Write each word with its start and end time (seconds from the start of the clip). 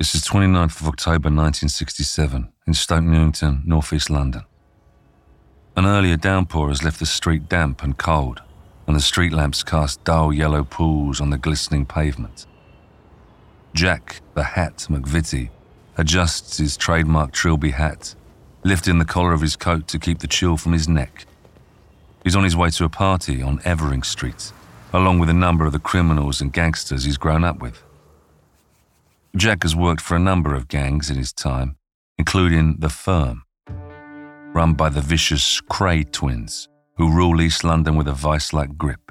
This 0.00 0.16
is 0.16 0.22
29th 0.22 0.80
of 0.80 0.88
October 0.88 1.30
1967 1.30 2.52
in 2.66 2.74
Stoke 2.74 3.04
Newington, 3.04 3.62
northeast 3.64 4.10
London. 4.10 4.42
An 5.76 5.86
earlier 5.86 6.16
downpour 6.16 6.68
has 6.68 6.82
left 6.82 6.98
the 6.98 7.06
street 7.06 7.48
damp 7.48 7.80
and 7.84 7.96
cold, 7.96 8.42
and 8.88 8.96
the 8.96 9.00
street 9.00 9.32
lamps 9.32 9.62
cast 9.62 10.02
dull 10.02 10.32
yellow 10.32 10.64
pools 10.64 11.20
on 11.20 11.30
the 11.30 11.38
glistening 11.38 11.86
pavement. 11.86 12.44
Jack, 13.72 14.20
the 14.34 14.42
Hat 14.42 14.78
McVitie, 14.90 15.50
adjusts 15.96 16.56
his 16.56 16.76
trademark 16.76 17.30
Trilby 17.30 17.70
hat, 17.70 18.16
lifting 18.64 18.98
the 18.98 19.04
collar 19.04 19.32
of 19.32 19.42
his 19.42 19.54
coat 19.54 19.86
to 19.86 20.00
keep 20.00 20.18
the 20.18 20.26
chill 20.26 20.56
from 20.56 20.72
his 20.72 20.88
neck. 20.88 21.24
He's 22.24 22.34
on 22.34 22.42
his 22.42 22.56
way 22.56 22.70
to 22.70 22.84
a 22.84 22.88
party 22.88 23.40
on 23.40 23.60
Evering 23.60 24.04
Street, 24.04 24.52
along 24.92 25.20
with 25.20 25.30
a 25.30 25.34
number 25.34 25.64
of 25.64 25.72
the 25.72 25.78
criminals 25.78 26.40
and 26.40 26.52
gangsters 26.52 27.04
he's 27.04 27.16
grown 27.16 27.44
up 27.44 27.60
with. 27.60 27.80
Jack 29.36 29.64
has 29.64 29.74
worked 29.74 30.00
for 30.00 30.14
a 30.14 30.20
number 30.20 30.54
of 30.54 30.68
gangs 30.68 31.10
in 31.10 31.16
his 31.16 31.32
time, 31.32 31.76
including 32.18 32.76
The 32.78 32.88
Firm, 32.88 33.42
run 34.54 34.74
by 34.74 34.88
the 34.88 35.00
vicious 35.00 35.60
Kray 35.62 36.10
twins, 36.12 36.68
who 36.96 37.10
rule 37.12 37.40
East 37.40 37.64
London 37.64 37.96
with 37.96 38.06
a 38.06 38.12
vice 38.12 38.52
like 38.52 38.78
grip. 38.78 39.10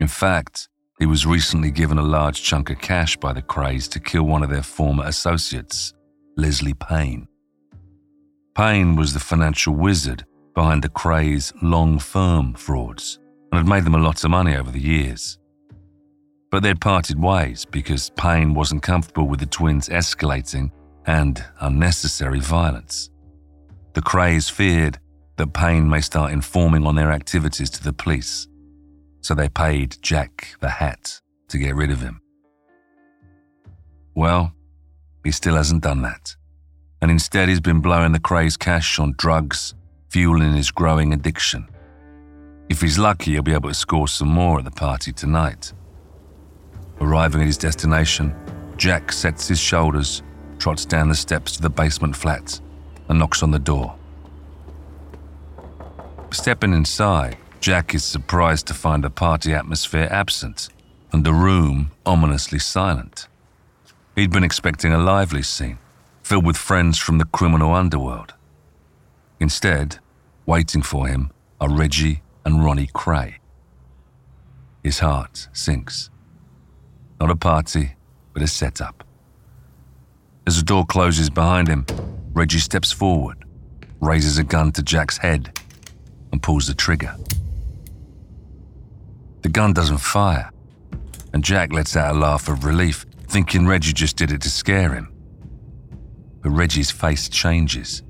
In 0.00 0.08
fact, 0.08 0.68
he 0.98 1.06
was 1.06 1.24
recently 1.24 1.70
given 1.70 1.98
a 1.98 2.02
large 2.02 2.42
chunk 2.42 2.68
of 2.70 2.80
cash 2.80 3.16
by 3.16 3.32
the 3.32 3.40
Krays 3.42 3.88
to 3.90 4.00
kill 4.00 4.24
one 4.24 4.42
of 4.42 4.50
their 4.50 4.64
former 4.64 5.04
associates, 5.04 5.94
Leslie 6.36 6.74
Payne. 6.74 7.28
Payne 8.56 8.96
was 8.96 9.14
the 9.14 9.20
financial 9.20 9.72
wizard 9.72 10.24
behind 10.52 10.82
the 10.82 10.88
Krays' 10.88 11.52
long 11.62 12.00
firm 12.00 12.54
frauds 12.54 13.20
and 13.52 13.58
had 13.58 13.68
made 13.68 13.84
them 13.84 13.94
a 13.94 14.02
lot 14.02 14.24
of 14.24 14.30
money 14.30 14.56
over 14.56 14.72
the 14.72 14.80
years. 14.80 15.37
But 16.50 16.62
they'd 16.62 16.80
parted 16.80 17.20
ways 17.20 17.64
because 17.64 18.10
Payne 18.10 18.54
wasn't 18.54 18.82
comfortable 18.82 19.28
with 19.28 19.40
the 19.40 19.46
twins' 19.46 19.88
escalating 19.88 20.70
and 21.06 21.44
unnecessary 21.60 22.40
violence. 22.40 23.10
The 23.94 24.02
Krays 24.02 24.50
feared 24.50 24.98
that 25.36 25.52
Payne 25.52 25.88
may 25.88 26.00
start 26.00 26.32
informing 26.32 26.86
on 26.86 26.94
their 26.94 27.12
activities 27.12 27.70
to 27.70 27.84
the 27.84 27.92
police, 27.92 28.48
so 29.20 29.34
they 29.34 29.48
paid 29.48 29.96
Jack 30.02 30.56
the 30.60 30.68
Hat 30.68 31.20
to 31.48 31.58
get 31.58 31.74
rid 31.74 31.90
of 31.90 32.00
him. 32.00 32.20
Well, 34.14 34.52
he 35.24 35.32
still 35.32 35.54
hasn't 35.54 35.82
done 35.82 36.02
that, 36.02 36.34
and 37.00 37.10
instead 37.10 37.48
he's 37.48 37.60
been 37.60 37.80
blowing 37.80 38.12
the 38.12 38.20
Krays' 38.20 38.58
cash 38.58 38.98
on 38.98 39.14
drugs, 39.16 39.74
fueling 40.10 40.54
his 40.54 40.70
growing 40.70 41.12
addiction. 41.12 41.68
If 42.68 42.80
he's 42.80 42.98
lucky, 42.98 43.32
he'll 43.32 43.42
be 43.42 43.54
able 43.54 43.70
to 43.70 43.74
score 43.74 44.08
some 44.08 44.28
more 44.28 44.58
at 44.58 44.64
the 44.64 44.70
party 44.70 45.12
tonight. 45.12 45.72
Arriving 47.00 47.40
at 47.40 47.46
his 47.46 47.58
destination, 47.58 48.34
Jack 48.76 49.12
sets 49.12 49.48
his 49.48 49.58
shoulders, 49.58 50.22
trots 50.58 50.84
down 50.84 51.08
the 51.08 51.14
steps 51.14 51.52
to 51.52 51.62
the 51.62 51.70
basement 51.70 52.16
flat, 52.16 52.60
and 53.08 53.18
knocks 53.18 53.42
on 53.42 53.50
the 53.50 53.58
door. 53.58 53.94
Stepping 56.30 56.74
inside, 56.74 57.36
Jack 57.60 57.94
is 57.94 58.04
surprised 58.04 58.66
to 58.66 58.74
find 58.74 59.02
the 59.02 59.10
party 59.10 59.54
atmosphere 59.54 60.08
absent 60.10 60.68
and 61.12 61.24
the 61.24 61.32
room 61.32 61.90
ominously 62.04 62.58
silent. 62.58 63.26
He'd 64.14 64.30
been 64.30 64.44
expecting 64.44 64.92
a 64.92 64.98
lively 64.98 65.42
scene, 65.42 65.78
filled 66.22 66.44
with 66.44 66.56
friends 66.56 66.98
from 66.98 67.18
the 67.18 67.24
criminal 67.24 67.74
underworld. 67.74 68.34
Instead, 69.40 69.98
waiting 70.44 70.82
for 70.82 71.06
him 71.06 71.30
are 71.60 71.70
Reggie 71.70 72.22
and 72.44 72.64
Ronnie 72.64 72.88
Kray. 72.88 73.36
His 74.82 74.98
heart 74.98 75.48
sinks. 75.52 76.10
Not 77.20 77.30
a 77.30 77.36
party, 77.36 77.92
but 78.32 78.42
a 78.42 78.46
setup. 78.46 79.04
As 80.46 80.56
the 80.56 80.62
door 80.62 80.86
closes 80.86 81.28
behind 81.28 81.68
him, 81.68 81.84
Reggie 82.32 82.58
steps 82.58 82.92
forward, 82.92 83.44
raises 84.00 84.38
a 84.38 84.44
gun 84.44 84.72
to 84.72 84.82
Jack's 84.82 85.18
head, 85.18 85.58
and 86.32 86.42
pulls 86.42 86.66
the 86.66 86.74
trigger. 86.74 87.14
The 89.42 89.48
gun 89.48 89.72
doesn't 89.72 89.98
fire, 89.98 90.50
and 91.32 91.42
Jack 91.44 91.72
lets 91.72 91.96
out 91.96 92.14
a 92.14 92.18
laugh 92.18 92.48
of 92.48 92.64
relief, 92.64 93.04
thinking 93.26 93.66
Reggie 93.66 93.92
just 93.92 94.16
did 94.16 94.30
it 94.30 94.42
to 94.42 94.50
scare 94.50 94.94
him. 94.94 95.12
But 96.42 96.50
Reggie's 96.50 96.90
face 96.90 97.28
changes, 97.28 98.02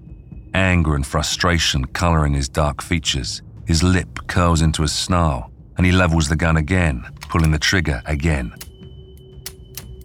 anger 0.55 0.95
and 0.95 1.07
frustration 1.07 1.87
colouring 1.87 2.35
his 2.35 2.49
dark 2.49 2.83
features. 2.83 3.43
His 3.67 3.83
lip 3.83 4.27
curls 4.27 4.63
into 4.63 4.83
a 4.83 4.89
snarl, 4.89 5.51
and 5.77 5.87
he 5.87 5.93
levels 5.93 6.29
the 6.29 6.37
gun 6.37 6.57
again, 6.57 7.05
pulling 7.29 7.51
the 7.51 7.59
trigger 7.59 8.03
again. 8.07 8.55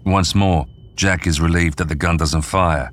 Once 0.05 0.35
more, 0.35 0.65
Jack 0.95 1.27
is 1.27 1.41
relieved 1.41 1.77
that 1.77 1.87
the 1.87 1.95
gun 1.95 2.17
doesn't 2.17 2.41
fire, 2.41 2.91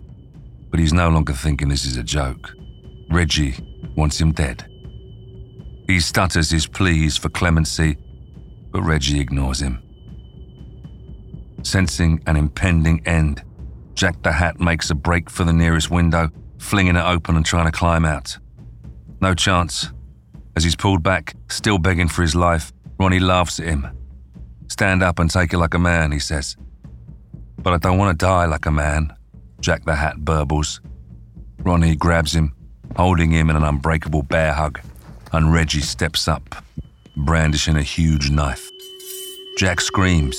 but 0.71 0.81
he's 0.81 0.93
no 0.93 1.09
longer 1.09 1.32
thinking 1.32 1.69
this 1.69 1.84
is 1.84 1.97
a 1.97 2.03
joke. 2.03 2.53
Reggie 3.10 3.56
wants 3.97 4.21
him 4.21 4.32
dead. 4.32 4.66
He 5.87 5.98
stutters 6.00 6.50
his 6.50 6.66
pleas 6.66 7.16
for 7.16 7.28
clemency, 7.28 7.97
but 8.71 8.82
Reggie 8.82 9.21
ignores 9.21 9.60
him. 9.60 9.82
Sensing 11.62 12.22
an 12.26 12.37
impending 12.37 13.06
end, 13.06 13.42
Jack 13.94 14.22
the 14.22 14.32
Hat 14.32 14.60
makes 14.60 14.91
a 14.91 14.94
break 14.94 15.28
for 15.28 15.44
the 15.44 15.53
nearest 15.53 15.91
window, 15.91 16.28
flinging 16.59 16.97
it 16.97 17.04
open 17.04 17.37
and 17.37 17.44
trying 17.44 17.66
to 17.66 17.72
climb 17.72 18.04
out. 18.04 18.38
No 19.21 19.34
chance. 19.34 19.91
As 20.56 20.65
he's 20.65 20.77
pulled 20.77 21.03
back, 21.03 21.34
still 21.48 21.78
begging 21.78 22.09
for 22.09 22.22
his 22.22 22.34
life, 22.34 22.72
Ronnie 22.98 23.21
laughs 23.21 23.60
at 23.60 23.66
him. 23.66 23.87
Stand 24.69 25.03
up 25.03 25.19
and 25.19 25.31
take 25.31 25.53
it 25.53 25.59
like 25.59 25.75
a 25.75 25.78
man, 25.78 26.12
he 26.12 26.19
says. 26.19 26.56
But 27.62 27.75
I 27.75 27.78
don't 27.78 27.98
want 27.98 28.19
to 28.19 28.26
die 28.26 28.47
like 28.47 28.66
a 28.66 28.71
man, 28.71 29.15
Jack 29.60 29.84
the 29.84 29.94
Hat 29.94 30.16
burbles. 30.19 30.81
Ronnie 31.59 31.94
grabs 31.94 32.34
him, 32.34 32.54
holding 32.97 33.31
him 33.31 33.50
in 33.50 33.56
an 33.56 33.65
unbreakable 33.65 34.22
bear 34.22 34.54
hug, 34.54 34.81
and 35.32 35.53
Reggie 35.53 35.82
steps 35.82 36.26
up, 36.26 36.65
brandishing 37.16 37.76
a 37.76 37.82
huge 37.82 38.31
knife. 38.31 38.71
Jack 39.59 39.81
screams. 39.81 40.37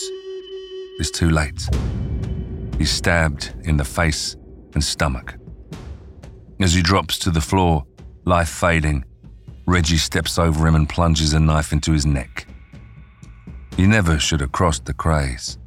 It's 0.98 1.12
too 1.12 1.30
late. 1.30 1.70
He's 2.80 2.92
stabbed 2.92 3.54
in 3.64 3.78
the 3.78 3.86
face 3.86 4.36
and 4.74 4.84
stomach. 4.84 5.36
As 6.60 6.74
he 6.74 6.82
drops 6.82 7.20
to 7.20 7.30
the 7.30 7.42
floor, 7.42 7.86
life 8.26 8.50
fading, 8.50 9.06
Reggie 9.68 9.98
steps 9.98 10.40
over 10.40 10.68
him 10.68 10.74
and 10.74 10.90
plunges 10.90 11.34
a 11.34 11.40
knife 11.40 11.72
into 11.72 11.92
his 11.92 12.06
neck. 12.06 12.48
He 13.78 13.86
never 13.86 14.18
should 14.18 14.42
have 14.42 14.52
crossed 14.52 14.86
the 14.86 14.94
Krays. 14.94 15.58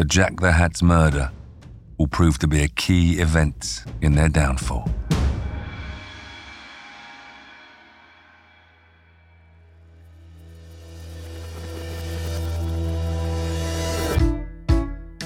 But 0.00 0.08
Jack 0.08 0.40
the 0.40 0.52
Hat's 0.52 0.82
murder 0.82 1.30
will 1.98 2.06
prove 2.06 2.38
to 2.38 2.46
be 2.46 2.62
a 2.62 2.68
key 2.68 3.20
event 3.20 3.84
in 4.00 4.14
their 4.14 4.30
downfall. 4.30 4.88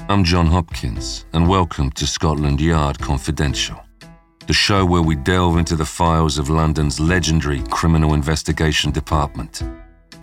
I'm 0.08 0.24
John 0.24 0.46
Hopkins, 0.46 1.24
and 1.32 1.48
welcome 1.48 1.92
to 1.92 2.04
Scotland 2.04 2.60
Yard 2.60 2.98
Confidential, 2.98 3.80
the 4.48 4.52
show 4.52 4.84
where 4.84 5.02
we 5.02 5.14
delve 5.14 5.56
into 5.56 5.76
the 5.76 5.86
files 5.86 6.36
of 6.36 6.50
London's 6.50 6.98
legendary 6.98 7.62
Criminal 7.70 8.12
Investigation 8.12 8.90
Department. 8.90 9.62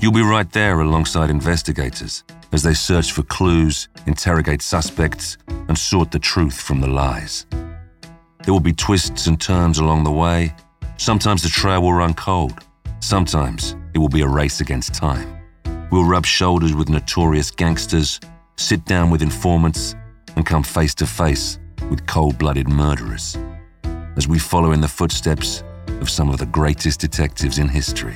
You'll 0.02 0.12
be 0.12 0.22
right 0.22 0.52
there 0.52 0.82
alongside 0.82 1.30
investigators 1.30 2.26
as 2.52 2.64
they 2.64 2.74
search 2.74 3.12
for 3.12 3.24
clues, 3.24 3.88
interrogate 4.08 4.62
suspects, 4.62 5.38
and 5.48 5.78
sort 5.78 6.12
the 6.12 6.20
truth 6.20 6.60
from 6.60 6.82
the 6.82 6.88
lies. 6.88 7.46
There 8.44 8.54
will 8.54 8.60
be 8.60 8.74
twists 8.74 9.28
and 9.28 9.40
turns 9.40 9.80
along 9.80 10.04
the 10.04 10.12
way. 10.12 10.54
Sometimes 10.98 11.44
the 11.44 11.50
trail 11.50 11.82
will 11.82 11.94
run 11.94 12.14
cold. 12.14 12.60
Sometimes 13.00 13.76
it 13.94 14.00
will 14.00 14.10
be 14.10 14.22
a 14.22 14.28
race 14.28 14.62
against 14.62 14.94
time. 14.94 15.38
We'll 15.92 16.06
rub 16.06 16.26
shoulders 16.26 16.74
with 16.74 16.90
notorious 16.90 17.52
gangsters 17.52 18.20
sit 18.62 18.86
down 18.86 19.10
with 19.10 19.22
informants, 19.22 19.96
and 20.36 20.46
come 20.46 20.64
face 20.64 20.96
to 20.96 21.06
face 21.06 21.60
with 21.90 22.06
cold 22.08 22.38
blooded 22.38 22.70
murderers 22.70 23.38
as 24.16 24.28
we 24.28 24.40
follow 24.40 24.72
in 24.72 24.80
the 24.80 24.88
footsteps 24.88 25.64
of 26.00 26.10
some 26.10 26.30
of 26.30 26.38
the 26.38 26.46
greatest 26.46 27.00
detectives 27.00 27.58
in 27.58 27.68
history. 27.68 28.16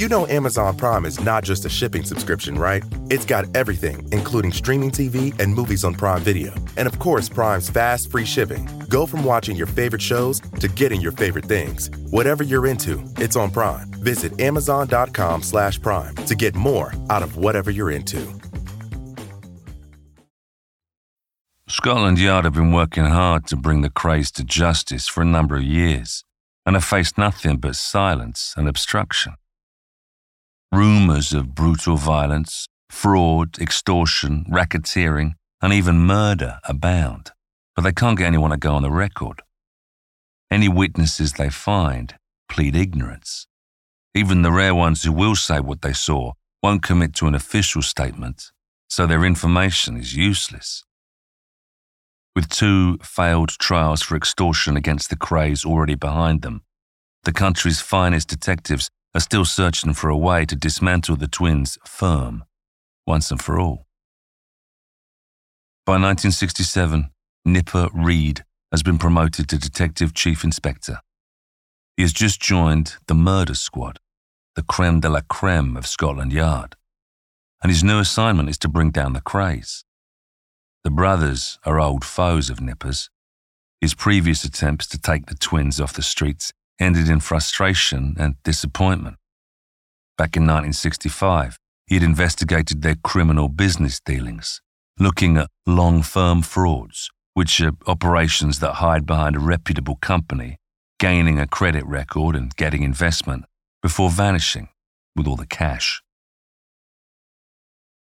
You 0.00 0.08
know 0.08 0.26
Amazon 0.28 0.78
Prime 0.78 1.04
is 1.04 1.22
not 1.22 1.44
just 1.44 1.66
a 1.66 1.68
shipping 1.68 2.04
subscription, 2.04 2.54
right? 2.54 2.82
It's 3.10 3.26
got 3.26 3.44
everything, 3.54 4.08
including 4.12 4.50
streaming 4.50 4.90
TV 4.90 5.38
and 5.38 5.54
movies 5.54 5.84
on 5.84 5.92
Prime 5.92 6.22
Video. 6.22 6.54
And 6.78 6.88
of 6.88 6.98
course, 6.98 7.28
Prime's 7.28 7.68
fast, 7.68 8.10
free 8.10 8.24
shipping. 8.24 8.66
Go 8.88 9.04
from 9.04 9.22
watching 9.22 9.56
your 9.56 9.66
favorite 9.66 10.00
shows 10.00 10.40
to 10.58 10.68
getting 10.68 11.02
your 11.02 11.12
favorite 11.12 11.44
things. 11.44 11.90
Whatever 12.08 12.42
you're 12.42 12.66
into, 12.66 13.04
it's 13.18 13.36
on 13.36 13.50
Prime. 13.50 13.90
Visit 14.02 14.40
amazon.com 14.40 15.42
slash 15.42 15.78
prime 15.78 16.14
to 16.24 16.34
get 16.34 16.54
more 16.54 16.94
out 17.10 17.22
of 17.22 17.36
whatever 17.36 17.70
you're 17.70 17.90
into. 17.90 18.26
Scotland 21.68 22.18
Yard 22.18 22.46
have 22.46 22.54
been 22.54 22.72
working 22.72 23.04
hard 23.04 23.46
to 23.48 23.54
bring 23.54 23.82
the 23.82 23.90
Krays 23.90 24.32
to 24.36 24.44
justice 24.44 25.08
for 25.08 25.20
a 25.20 25.26
number 25.26 25.56
of 25.56 25.62
years 25.62 26.24
and 26.64 26.74
have 26.74 26.86
faced 26.86 27.18
nothing 27.18 27.58
but 27.58 27.76
silence 27.76 28.54
and 28.56 28.66
obstruction. 28.66 29.34
Rumours 30.72 31.32
of 31.32 31.54
brutal 31.54 31.96
violence, 31.96 32.68
fraud, 32.88 33.58
extortion, 33.58 34.44
racketeering, 34.48 35.32
and 35.60 35.72
even 35.72 35.98
murder 35.98 36.60
abound, 36.62 37.32
but 37.74 37.82
they 37.82 37.92
can't 37.92 38.16
get 38.16 38.28
anyone 38.28 38.50
to 38.50 38.56
go 38.56 38.74
on 38.74 38.82
the 38.82 38.90
record. 38.90 39.42
Any 40.48 40.68
witnesses 40.68 41.32
they 41.32 41.50
find 41.50 42.14
plead 42.48 42.76
ignorance. 42.76 43.46
Even 44.14 44.42
the 44.42 44.52
rare 44.52 44.74
ones 44.74 45.02
who 45.02 45.12
will 45.12 45.34
say 45.34 45.58
what 45.58 45.82
they 45.82 45.92
saw 45.92 46.32
won't 46.62 46.82
commit 46.82 47.14
to 47.14 47.26
an 47.26 47.34
official 47.34 47.82
statement, 47.82 48.52
so 48.88 49.06
their 49.06 49.24
information 49.24 49.96
is 49.96 50.14
useless. 50.14 50.84
With 52.36 52.48
two 52.48 52.98
failed 52.98 53.50
trials 53.50 54.02
for 54.02 54.16
extortion 54.16 54.76
against 54.76 55.10
the 55.10 55.16
Krays 55.16 55.66
already 55.66 55.96
behind 55.96 56.42
them, 56.42 56.62
the 57.24 57.32
country's 57.32 57.80
finest 57.80 58.28
detectives 58.28 58.88
are 59.14 59.20
still 59.20 59.44
searching 59.44 59.92
for 59.92 60.08
a 60.08 60.16
way 60.16 60.44
to 60.44 60.56
dismantle 60.56 61.16
the 61.16 61.26
twins' 61.26 61.78
firm 61.84 62.44
once 63.06 63.30
and 63.30 63.42
for 63.42 63.58
all. 63.58 63.86
By 65.84 65.94
1967, 65.94 67.10
Nipper 67.44 67.88
Read 67.92 68.44
has 68.70 68.82
been 68.82 68.98
promoted 68.98 69.48
to 69.48 69.58
Detective 69.58 70.14
Chief 70.14 70.44
Inspector. 70.44 70.96
He 71.96 72.02
has 72.02 72.12
just 72.12 72.40
joined 72.40 72.96
the 73.08 73.14
Murder 73.14 73.54
Squad, 73.54 73.98
the 74.54 74.62
creme 74.62 75.00
de 75.00 75.08
la 75.08 75.22
creme 75.28 75.76
of 75.76 75.86
Scotland 75.86 76.32
Yard, 76.32 76.76
and 77.62 77.70
his 77.70 77.82
new 77.82 77.98
assignment 77.98 78.48
is 78.48 78.58
to 78.58 78.68
bring 78.68 78.90
down 78.90 79.12
the 79.12 79.20
Krays. 79.20 79.84
The 80.84 80.90
brothers 80.90 81.58
are 81.64 81.80
old 81.80 82.04
foes 82.04 82.48
of 82.48 82.60
Nipper's. 82.60 83.10
His 83.80 83.94
previous 83.94 84.44
attempts 84.44 84.86
to 84.88 84.98
take 84.98 85.26
the 85.26 85.34
twins 85.34 85.80
off 85.80 85.92
the 85.92 86.02
streets 86.02 86.52
ended 86.80 87.08
in 87.08 87.20
frustration 87.20 88.16
and 88.18 88.34
disappointment. 88.42 89.16
Back 90.16 90.36
in 90.36 90.42
1965, 90.42 91.58
he 91.86 91.94
had 91.94 92.02
investigated 92.02 92.82
their 92.82 92.96
criminal 93.04 93.48
business 93.48 94.00
dealings, 94.00 94.60
looking 94.98 95.36
at 95.36 95.48
long 95.66 96.02
firm 96.02 96.42
frauds, 96.42 97.10
which 97.34 97.60
are 97.60 97.72
operations 97.86 98.58
that 98.60 98.74
hide 98.74 99.06
behind 99.06 99.36
a 99.36 99.40
reputable 99.40 99.96
company, 99.96 100.56
gaining 100.98 101.38
a 101.38 101.46
credit 101.46 101.84
record 101.86 102.34
and 102.34 102.54
getting 102.56 102.82
investment 102.82 103.44
before 103.82 104.10
vanishing 104.10 104.68
with 105.16 105.26
all 105.26 105.36
the 105.36 105.46
cash. 105.46 106.02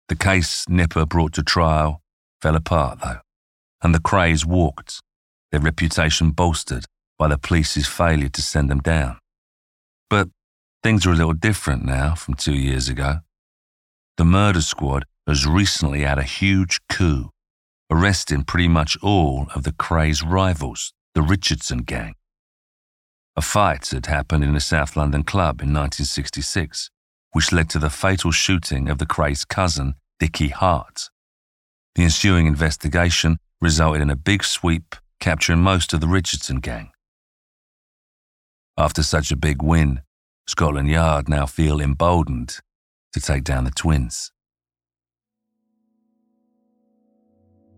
The 0.09 0.17
case 0.17 0.65
Nipper 0.69 1.05
brought 1.05 1.35
to 1.35 1.43
trial 1.43 2.01
fell 2.41 2.57
apart, 2.57 3.01
though, 3.03 3.21
and 3.83 3.95
the 3.95 4.01
Krays 4.01 4.45
walked, 4.45 5.01
their 5.53 5.61
reputation 5.61 6.31
bolstered 6.31 6.87
by 7.19 7.29
the 7.29 7.39
police's 7.39 7.89
failure 7.89 8.29
to 8.29 8.43
send 8.43 8.71
them 8.71 8.81
down. 8.81 9.19
But 10.09 10.29
things 10.83 11.07
are 11.07 11.11
a 11.11 11.17
little 11.17 11.33
different 11.33 11.85
now 11.85 12.15
from 12.15 12.35
two 12.35 12.55
years 12.55 12.89
ago. 12.89 13.19
The 14.17 14.25
murder 14.25 14.63
squad 14.63 15.05
has 15.27 15.47
recently 15.47 16.03
had 16.03 16.19
a 16.19 16.23
huge 16.23 16.81
coup, 16.89 17.31
arresting 17.91 18.45
pretty 18.45 18.69
much 18.69 18.97
all 19.03 19.49
of 19.55 19.65
the 19.65 19.73
Krays' 19.73 20.23
rivals, 20.25 20.93
the 21.15 21.23
Richardson 21.23 21.79
gang. 21.79 22.15
A 23.37 23.43
fight 23.43 23.89
had 23.89 24.07
happened 24.07 24.43
in 24.43 24.57
a 24.57 24.61
South 24.61 24.97
London 24.97 25.23
club 25.23 25.61
in 25.61 25.69
1966, 25.69 26.91
which 27.33 27.53
led 27.53 27.69
to 27.71 27.79
the 27.79 27.91
fatal 27.91 28.31
shooting 28.31 28.89
of 28.89 28.99
the 28.99 29.07
Krays' 29.07 29.47
cousin, 29.47 29.95
Dickie 30.19 30.49
Hart. 30.49 31.11
The 31.95 32.05
ensuing 32.05 32.47
investigation 32.47 33.39
resulted 33.61 34.03
in 34.03 34.11
a 34.11 34.17
big 34.17 34.45
sweep, 34.45 34.97
capturing 35.21 35.61
most 35.61 35.93
of 35.93 36.01
the 36.01 36.09
Richardson 36.09 36.61
gang. 36.61 36.91
After 38.79 39.03
such 39.03 39.33
a 39.33 39.37
big 39.37 39.61
win, 39.61 40.03
Scotland 40.47 40.89
Yard 40.89 41.29
now 41.29 41.47
feel 41.47 41.81
emboldened 41.81 42.61
to 43.13 43.21
take 43.21 43.43
down 43.43 43.65
the 43.65 43.73
twins. 43.73 44.31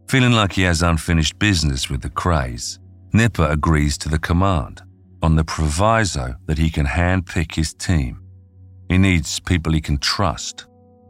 Feeling 0.08 0.32
like 0.32 0.52
he 0.52 0.62
has 0.62 0.82
unfinished 0.82 1.38
business 1.38 1.88
with 1.88 2.02
the 2.02 2.11
Krays, 2.11 2.79
Nipper 3.14 3.47
agrees 3.47 3.97
to 3.99 4.11
the 4.11 4.19
command 4.19 4.82
on 5.23 5.37
the 5.37 5.44
proviso 5.44 6.35
that 6.44 6.58
he 6.58 6.69
can 6.69 6.85
handpick 6.85 7.55
his 7.55 7.73
team. 7.73 8.20
He 8.91 8.99
needs 8.99 9.41
people 9.41 9.73
he 9.73 9.81
can 9.81 9.97
trust, 9.97 10.66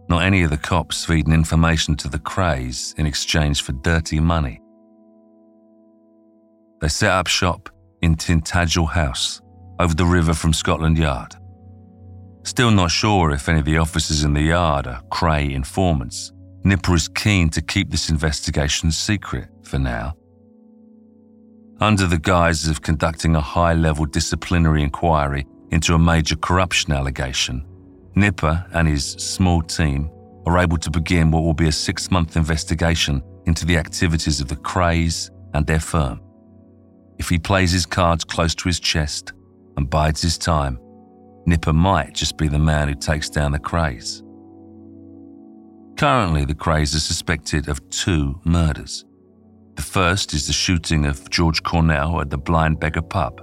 not 0.08 0.22
any 0.22 0.44
of 0.44 0.50
the 0.50 0.56
cops 0.56 1.04
feeding 1.04 1.32
information 1.32 1.96
to 1.96 2.08
the 2.08 2.18
Krays 2.20 2.96
in 2.96 3.06
exchange 3.06 3.62
for 3.62 3.72
dirty 3.72 4.20
money. 4.20 4.60
They 6.80 6.88
set 6.88 7.10
up 7.10 7.26
shop 7.26 7.70
in 8.02 8.14
Tintagel 8.14 8.88
House, 8.88 9.40
over 9.80 9.94
the 9.94 10.04
river 10.04 10.34
from 10.34 10.52
Scotland 10.52 10.98
Yard. 10.98 11.34
Still 12.42 12.70
not 12.70 12.90
sure 12.90 13.30
if 13.30 13.48
any 13.48 13.60
of 13.60 13.64
the 13.64 13.78
officers 13.78 14.24
in 14.24 14.34
the 14.34 14.42
yard 14.42 14.86
are 14.86 15.02
Kray 15.10 15.54
informants, 15.54 16.32
Nipper 16.64 16.94
is 16.94 17.08
keen 17.08 17.48
to 17.48 17.62
keep 17.62 17.90
this 17.90 18.10
investigation 18.10 18.90
secret 18.90 19.48
for 19.62 19.78
now. 19.78 20.14
Under 21.80 22.06
the 22.06 22.18
guise 22.18 22.68
of 22.68 22.82
conducting 22.82 23.34
a 23.34 23.40
high 23.40 23.72
level 23.72 24.04
disciplinary 24.04 24.82
inquiry 24.82 25.46
into 25.70 25.94
a 25.94 25.98
major 25.98 26.36
corruption 26.36 26.92
allegation, 26.92 27.64
Nipper 28.14 28.66
and 28.74 28.86
his 28.86 29.12
small 29.12 29.62
team 29.62 30.10
are 30.44 30.58
able 30.58 30.76
to 30.76 30.90
begin 30.90 31.30
what 31.30 31.42
will 31.42 31.54
be 31.54 31.68
a 31.68 31.72
six 31.72 32.10
month 32.10 32.36
investigation 32.36 33.22
into 33.46 33.64
the 33.64 33.78
activities 33.78 34.42
of 34.42 34.48
the 34.48 34.56
Krays 34.56 35.30
and 35.54 35.66
their 35.66 35.80
firm. 35.80 36.20
If 37.18 37.30
he 37.30 37.38
plays 37.38 37.72
his 37.72 37.86
cards 37.86 38.24
close 38.24 38.54
to 38.56 38.68
his 38.68 38.78
chest, 38.78 39.32
and 39.80 39.88
bides 39.88 40.20
his 40.20 40.36
time, 40.36 40.78
Nipper 41.46 41.72
might 41.72 42.12
just 42.12 42.36
be 42.36 42.48
the 42.48 42.58
man 42.58 42.88
who 42.88 42.94
takes 42.94 43.30
down 43.30 43.50
the 43.50 43.58
Krays. 43.58 44.22
Currently, 45.98 46.44
the 46.44 46.54
Krays 46.54 46.94
are 46.94 47.00
suspected 47.00 47.66
of 47.66 47.88
two 47.88 48.38
murders. 48.44 49.06
The 49.76 49.82
first 49.82 50.34
is 50.34 50.46
the 50.46 50.52
shooting 50.52 51.06
of 51.06 51.30
George 51.30 51.62
Cornell 51.62 52.20
at 52.20 52.28
the 52.28 52.36
Blind 52.36 52.78
Beggar 52.78 53.00
pub. 53.00 53.40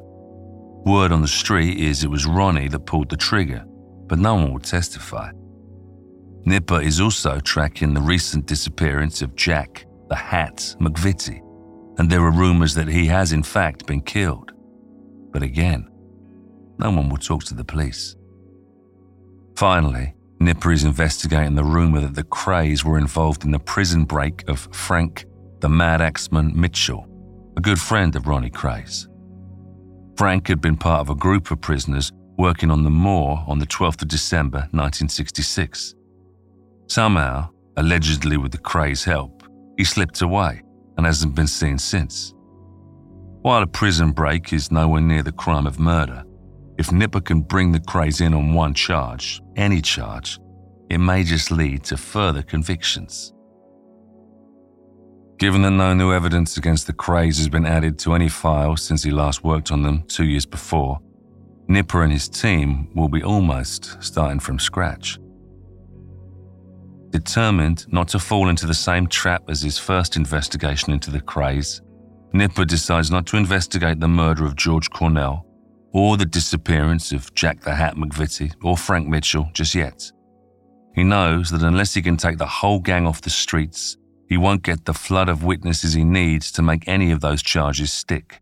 Word 0.86 1.12
on 1.12 1.24
the 1.24 1.28
street 1.28 1.80
is 1.80 2.04
it 2.04 2.12
was 2.12 2.28
Ronnie 2.28 2.68
that 2.68 2.86
pulled 2.86 3.10
the 3.10 3.18
trigger, 3.18 3.66
but 4.06 4.20
no 4.20 4.36
one 4.36 4.54
will 4.54 4.60
testify. 4.60 5.32
Nipper 6.46 6.82
is 6.82 7.02
also 7.02 7.40
tracking 7.40 7.96
the 7.96 8.02
recent 8.02 8.46
disappearance 8.46 9.24
of 9.24 9.36
Jack, 9.36 9.88
the 10.08 10.16
Hat 10.16 10.76
McVitie, 10.80 11.42
and 11.98 12.12
there 12.12 12.22
are 12.22 12.32
rumours 12.32 12.76
that 12.76 12.88
he 12.88 13.08
has 13.08 13.34
in 13.34 13.42
fact 13.42 13.88
been 13.88 14.02
killed. 14.02 14.52
But 15.32 15.42
again, 15.42 15.90
no 16.80 16.92
one 16.92 17.10
will 17.10 17.18
talk 17.18 17.44
to 17.46 17.54
the 17.54 17.64
police. 17.64 18.16
Finally, 19.56 20.14
Nipper 20.40 20.72
is 20.72 20.84
investigating 20.84 21.56
the 21.56 21.64
rumour 21.64 22.02
that 22.02 22.14
the 22.14 22.24
Krays 22.24 22.84
were 22.84 23.00
involved 23.00 23.44
in 23.44 23.52
the 23.52 23.60
prison 23.60 24.06
break 24.06 24.48
of 24.48 24.68
Frank, 24.72 25.26
the 25.62 25.70
Mad 25.70 26.02
Axeman 26.02 26.52
Mitchell, 26.60 27.08
a 27.58 27.62
good 27.62 27.80
friend 27.80 28.16
of 28.16 28.28
Ronnie 28.28 28.52
Kray's. 28.52 29.08
Frank 30.16 30.48
had 30.48 30.62
been 30.62 30.78
part 30.78 31.02
of 31.02 31.10
a 31.10 31.16
group 31.16 31.50
of 31.50 31.62
prisoners 31.62 32.12
working 32.38 32.70
on 32.70 32.84
the 32.84 32.90
moor 32.90 33.44
on 33.48 33.58
the 33.58 33.66
12th 33.66 34.04
of 34.04 34.08
December 34.08 34.60
1966. 34.72 35.96
Somehow, 36.88 37.50
allegedly 37.78 38.38
with 38.38 38.52
the 38.52 38.58
Krays' 38.60 39.04
help, 39.04 39.44
he 39.78 39.84
slipped 39.84 40.22
away 40.22 40.62
and 40.98 41.06
hasn't 41.06 41.36
been 41.36 41.48
seen 41.48 41.78
since. 41.80 42.34
While 43.42 43.64
a 43.64 43.68
prison 43.68 44.12
break 44.12 44.54
is 44.54 44.72
nowhere 44.72 45.02
near 45.02 45.24
the 45.24 45.32
crime 45.32 45.66
of 45.66 45.80
murder, 45.80 46.24
if 46.78 46.92
Nipper 46.92 47.22
can 47.22 47.42
bring 47.42 47.72
the 47.72 47.80
Krays 47.80 48.22
in 48.22 48.34
on 48.34 48.54
one 48.54 48.74
charge, 48.74 49.42
any 49.56 49.82
charge, 49.82 50.40
it 50.90 51.00
may 51.00 51.24
just 51.24 51.52
lead 51.52 51.84
to 51.86 51.98
further 51.98 52.44
convictions. 52.44 53.34
Given 55.40 55.64
that 55.64 55.72
no 55.72 55.94
new 55.94 56.14
evidence 56.14 56.58
against 56.58 56.88
the 56.88 56.94
Krays 56.94 57.38
has 57.38 57.50
been 57.50 57.66
added 57.66 58.00
to 58.00 58.14
any 58.14 58.30
file 58.30 58.76
since 58.76 59.04
he 59.04 59.12
last 59.12 59.44
worked 59.44 59.72
on 59.72 59.84
them 59.84 60.04
two 60.08 60.26
years 60.26 60.46
before, 60.46 61.00
Nipper 61.68 62.04
and 62.04 62.12
his 62.12 62.30
team 62.30 62.90
will 62.96 63.10
be 63.10 63.24
almost 63.24 64.02
starting 64.02 64.40
from 64.40 64.58
scratch. 64.58 65.20
Determined 67.10 67.86
not 67.92 68.08
to 68.10 68.20
fall 68.20 68.50
into 68.50 68.66
the 68.66 68.74
same 68.74 69.08
trap 69.08 69.44
as 69.50 69.62
his 69.62 69.78
first 69.78 70.16
investigation 70.16 70.94
into 70.94 71.12
the 71.12 71.22
Krays, 71.22 71.82
Nipper 72.34 72.66
decides 72.66 73.10
not 73.10 73.26
to 73.28 73.38
investigate 73.38 74.00
the 74.00 74.08
murder 74.08 74.46
of 74.46 74.56
George 74.56 74.90
Cornell 74.90 75.47
or 75.98 76.16
the 76.16 76.28
disappearance 76.28 77.12
of 77.12 77.34
Jack 77.34 77.62
the 77.62 77.74
Hat 77.74 77.96
McVitie 77.96 78.54
or 78.64 78.78
Frank 78.78 79.08
Mitchell 79.08 79.50
just 79.52 79.74
yet. 79.74 80.12
He 80.94 81.04
knows 81.04 81.50
that 81.50 81.64
unless 81.64 81.96
he 81.96 82.04
can 82.04 82.18
take 82.18 82.38
the 82.38 82.46
whole 82.46 82.80
gang 82.80 83.08
off 83.08 83.24
the 83.24 83.32
streets, 83.32 83.98
he 84.30 84.38
won't 84.38 84.62
get 84.62 84.86
the 84.86 84.94
flood 84.94 85.28
of 85.28 85.44
witnesses 85.44 85.94
he 85.94 86.04
needs 86.04 86.52
to 86.52 86.62
make 86.62 86.88
any 86.88 87.10
of 87.10 87.22
those 87.22 87.42
charges 87.42 87.92
stick. 87.92 88.42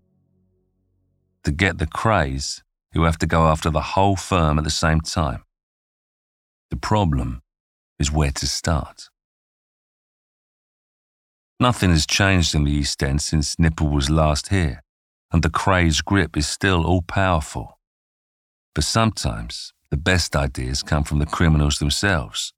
To 1.46 1.52
get 1.54 1.78
the 1.78 1.88
Krays, 1.88 2.62
he'll 2.92 3.06
have 3.06 3.20
to 3.20 3.26
go 3.26 3.48
after 3.48 3.70
the 3.70 3.94
whole 3.94 4.18
firm 4.18 4.58
at 4.58 4.66
the 4.66 4.70
same 4.70 5.00
time. 5.00 5.46
The 6.72 6.76
problem 6.76 7.42
is 7.98 8.12
where 8.12 8.32
to 8.32 8.48
start. 8.48 9.08
Nothing 11.58 11.92
has 11.92 12.06
changed 12.06 12.54
in 12.54 12.66
the 12.66 12.72
East 12.74 13.02
End 13.02 13.22
since 13.22 13.58
Nipper 13.58 13.86
was 13.86 14.10
last 14.10 14.50
here, 14.50 14.82
and 15.32 15.44
the 15.44 15.50
Krays' 15.50 16.04
grip 16.04 16.38
is 16.38 16.48
still 16.48 16.86
all 16.86 17.02
powerful. 17.02 17.80
But 18.74 18.84
sometimes 18.84 19.74
the 19.90 19.98
best 19.98 20.36
ideas 20.36 20.84
come 20.84 21.04
from 21.04 21.20
the 21.20 21.26
criminals 21.26 21.80
themselves. 21.80 22.54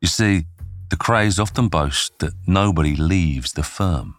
You 0.00 0.08
see, 0.08 0.46
the 0.90 0.96
Krays 0.96 1.38
often 1.38 1.68
boast 1.68 2.18
that 2.20 2.34
nobody 2.46 2.96
leaves 2.96 3.52
the 3.52 3.62
firm. 3.62 4.16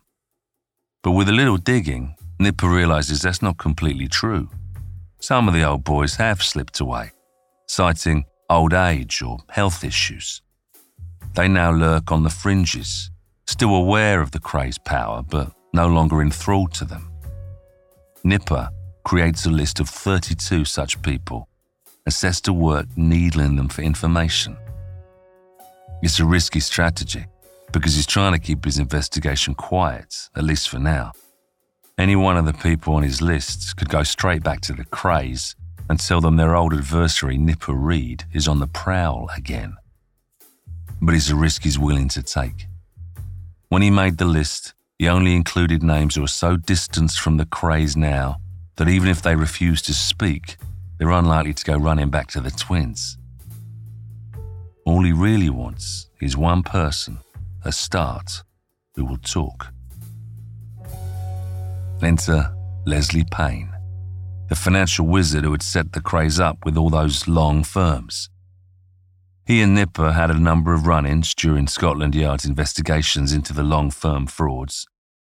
But 1.04 1.12
with 1.12 1.30
a 1.30 1.34
little 1.34 1.58
digging, 1.58 2.16
Nipper 2.40 2.70
realizes 2.70 3.22
that's 3.22 3.42
not 3.42 3.58
completely 3.58 4.08
true. 4.08 4.50
Some 5.20 5.48
of 5.48 5.54
the 5.54 5.64
old 5.64 5.84
boys 5.84 6.16
have 6.16 6.42
slipped 6.44 6.80
away, 6.80 7.12
citing 7.68 8.26
old 8.50 8.74
age 8.74 9.22
or 9.22 9.40
health 9.50 9.84
issues. 9.84 10.42
They 11.36 11.48
now 11.48 11.72
lurk 11.72 12.12
on 12.12 12.24
the 12.24 12.30
fringes, 12.30 13.12
still 13.46 13.76
aware 13.76 14.22
of 14.22 14.32
the 14.32 14.40
Krays' 14.40 14.84
power, 14.84 15.22
but 15.22 15.52
no 15.74 15.88
longer 15.88 16.22
enthralled 16.22 16.74
to 16.76 16.86
them. 16.86 17.12
Nipper 18.24 18.70
creates 19.04 19.46
a 19.46 19.50
list 19.50 19.80
of 19.80 19.90
32 19.90 20.66
such 20.66 21.02
people 21.02 21.50
sets 22.12 22.42
to 22.42 22.54
work 22.54 22.88
needling 22.96 23.56
them 23.56 23.70
for 23.70 23.82
information. 23.82 24.58
It's 26.02 26.20
a 26.20 26.26
risky 26.26 26.60
strategy 26.60 27.26
because 27.72 27.96
he's 27.96 28.06
trying 28.06 28.34
to 28.34 28.40
keep 28.40 28.66
his 28.66 28.80
investigation 28.80 29.54
quiet, 29.54 30.30
at 30.36 30.44
least 30.44 30.70
for 30.70 30.80
now. 30.80 31.12
Any 31.98 32.16
one 32.16 32.38
of 32.38 32.46
the 32.46 32.54
people 32.54 32.96
on 32.96 33.04
his 33.04 33.22
list 33.22 33.76
could 33.76 33.90
go 33.90 34.04
straight 34.04 34.42
back 34.42 34.62
to 34.62 34.74
the 34.74 34.86
Krays 34.86 35.56
and 35.90 36.00
tell 36.00 36.22
them 36.22 36.38
their 36.38 36.56
old 36.56 36.74
adversary, 36.74 37.38
Nipper 37.38 37.74
Read, 37.74 38.24
is 38.34 38.48
on 38.48 38.60
the 38.60 38.68
prowl 38.68 39.30
again. 39.36 39.76
But 41.02 41.16
it's 41.16 41.30
a 41.30 41.36
risk 41.36 41.64
he's 41.64 41.80
willing 41.80 42.10
to 42.10 42.24
take. 42.24 42.68
When 43.68 43.82
he 43.82 43.90
made 43.90 44.18
the 44.18 44.26
list, 44.26 44.74
he 45.00 45.08
only 45.08 45.34
included 45.34 45.82
names 45.82 46.16
who 46.16 46.24
are 46.24 46.28
so 46.28 46.58
distanced 46.58 47.22
from 47.22 47.38
the 47.38 47.46
Krays 47.46 47.96
now 47.96 48.42
that 48.76 48.90
even 48.90 49.08
if 49.08 49.22
they 49.22 49.34
refuse 49.34 49.82
to 49.84 49.94
speak, 49.94 50.58
they're 50.98 51.10
unlikely 51.10 51.54
to 51.54 51.64
go 51.64 51.78
running 51.78 52.10
back 52.10 52.28
to 52.32 52.42
the 52.42 52.52
twins. 52.52 53.18
All 54.86 55.02
he 55.04 55.14
really 55.14 55.50
wants 55.50 56.10
is 56.22 56.36
one 56.36 56.64
person, 56.64 57.20
a 57.64 57.72
start, 57.72 58.44
who 58.96 59.06
will 59.06 59.18
talk. 59.20 59.68
Enter 62.02 62.54
Leslie 62.86 63.26
Payne, 63.32 63.72
the 64.50 64.56
financial 64.56 65.06
wizard 65.06 65.46
who 65.46 65.52
had 65.52 65.64
set 65.64 65.94
the 65.94 66.02
Krays 66.02 66.42
up 66.42 66.66
with 66.66 66.76
all 66.76 66.90
those 66.90 67.26
long 67.26 67.64
firms. 67.64 68.30
He 69.50 69.64
and 69.64 69.74
Nipper 69.74 70.12
had 70.12 70.30
a 70.30 70.40
number 70.40 70.76
of 70.76 70.86
run 70.86 71.08
ins 71.08 71.34
during 71.34 71.66
Scotland 71.66 72.14
Yard's 72.14 72.46
investigations 72.46 73.34
into 73.34 73.52
the 73.52 73.64
long 73.64 73.90
firm 73.90 74.28
frauds, 74.28 74.86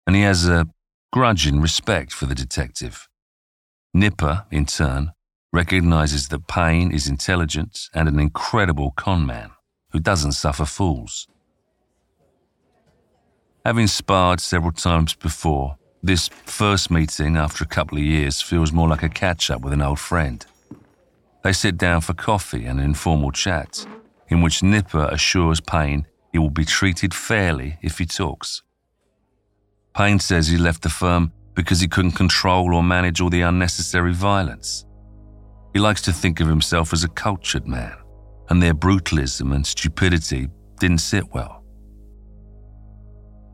and 0.08 0.16
he 0.16 0.24
has 0.24 0.50
a 0.50 0.66
grudging 1.14 1.62
respect 1.62 2.12
for 2.12 2.26
the 2.26 2.34
detective. 2.34 3.08
Nipper, 3.94 4.48
in 4.50 4.66
turn, 4.66 5.12
recognizes 5.54 6.30
that 6.30 6.48
Payne 6.48 6.92
is 6.92 7.08
intelligent 7.08 7.90
and 7.94 8.08
an 8.10 8.20
incredible 8.20 8.90
conman 8.90 9.52
who 9.92 10.00
doesn't 10.00 10.32
suffer 10.32 10.66
fools. 10.66 11.28
Having 13.64 13.86
sparred 13.86 14.40
several 14.40 14.72
times 14.72 15.14
before, 15.14 15.78
this 16.02 16.28
first 16.28 16.90
meeting 16.90 17.38
after 17.38 17.64
a 17.64 17.68
couple 17.68 18.00
of 18.00 18.04
years 18.04 18.42
feels 18.42 18.74
more 18.74 18.88
like 18.88 19.04
a 19.04 19.10
catch 19.10 19.52
up 19.52 19.62
with 19.62 19.74
an 19.74 19.84
old 19.84 20.00
friend. 20.00 20.44
They 21.44 21.54
sit 21.54 21.78
down 21.78 22.02
for 22.02 22.16
coffee 22.16 22.66
and 22.66 22.80
an 22.80 22.86
informal 22.86 23.32
chat, 23.32 23.86
in 24.30 24.42
which 24.42 24.64
Nipper 24.64 25.08
assures 25.12 25.60
Payne 25.60 26.08
he 26.32 26.40
will 26.40 26.50
be 26.50 26.66
treated 26.66 27.14
fairly 27.14 27.78
if 27.82 27.98
he 27.98 28.06
talks. 28.06 28.62
Payne 29.96 30.20
says 30.20 30.48
he 30.48 30.58
left 30.58 30.84
the 30.84 30.90
firm 30.90 31.32
because 31.56 31.80
he 31.80 31.88
couldn't 31.88 32.12
control 32.12 32.76
or 32.76 32.84
manage 32.84 33.20
all 33.20 33.30
the 33.30 33.42
unnecessary 33.42 34.14
violence. 34.14 34.86
He 35.74 35.80
likes 35.80 36.02
to 36.04 36.14
think 36.14 36.40
of 36.40 36.48
himself 36.48 36.94
as 36.94 37.04
a 37.04 37.10
cultured 37.10 37.68
man, 37.68 37.96
and 38.50 38.62
their 38.62 38.74
brutalism 38.74 39.56
and 39.56 39.66
stupidity 39.66 40.50
didn't 40.80 41.00
sit 41.00 41.34
well. 41.34 41.64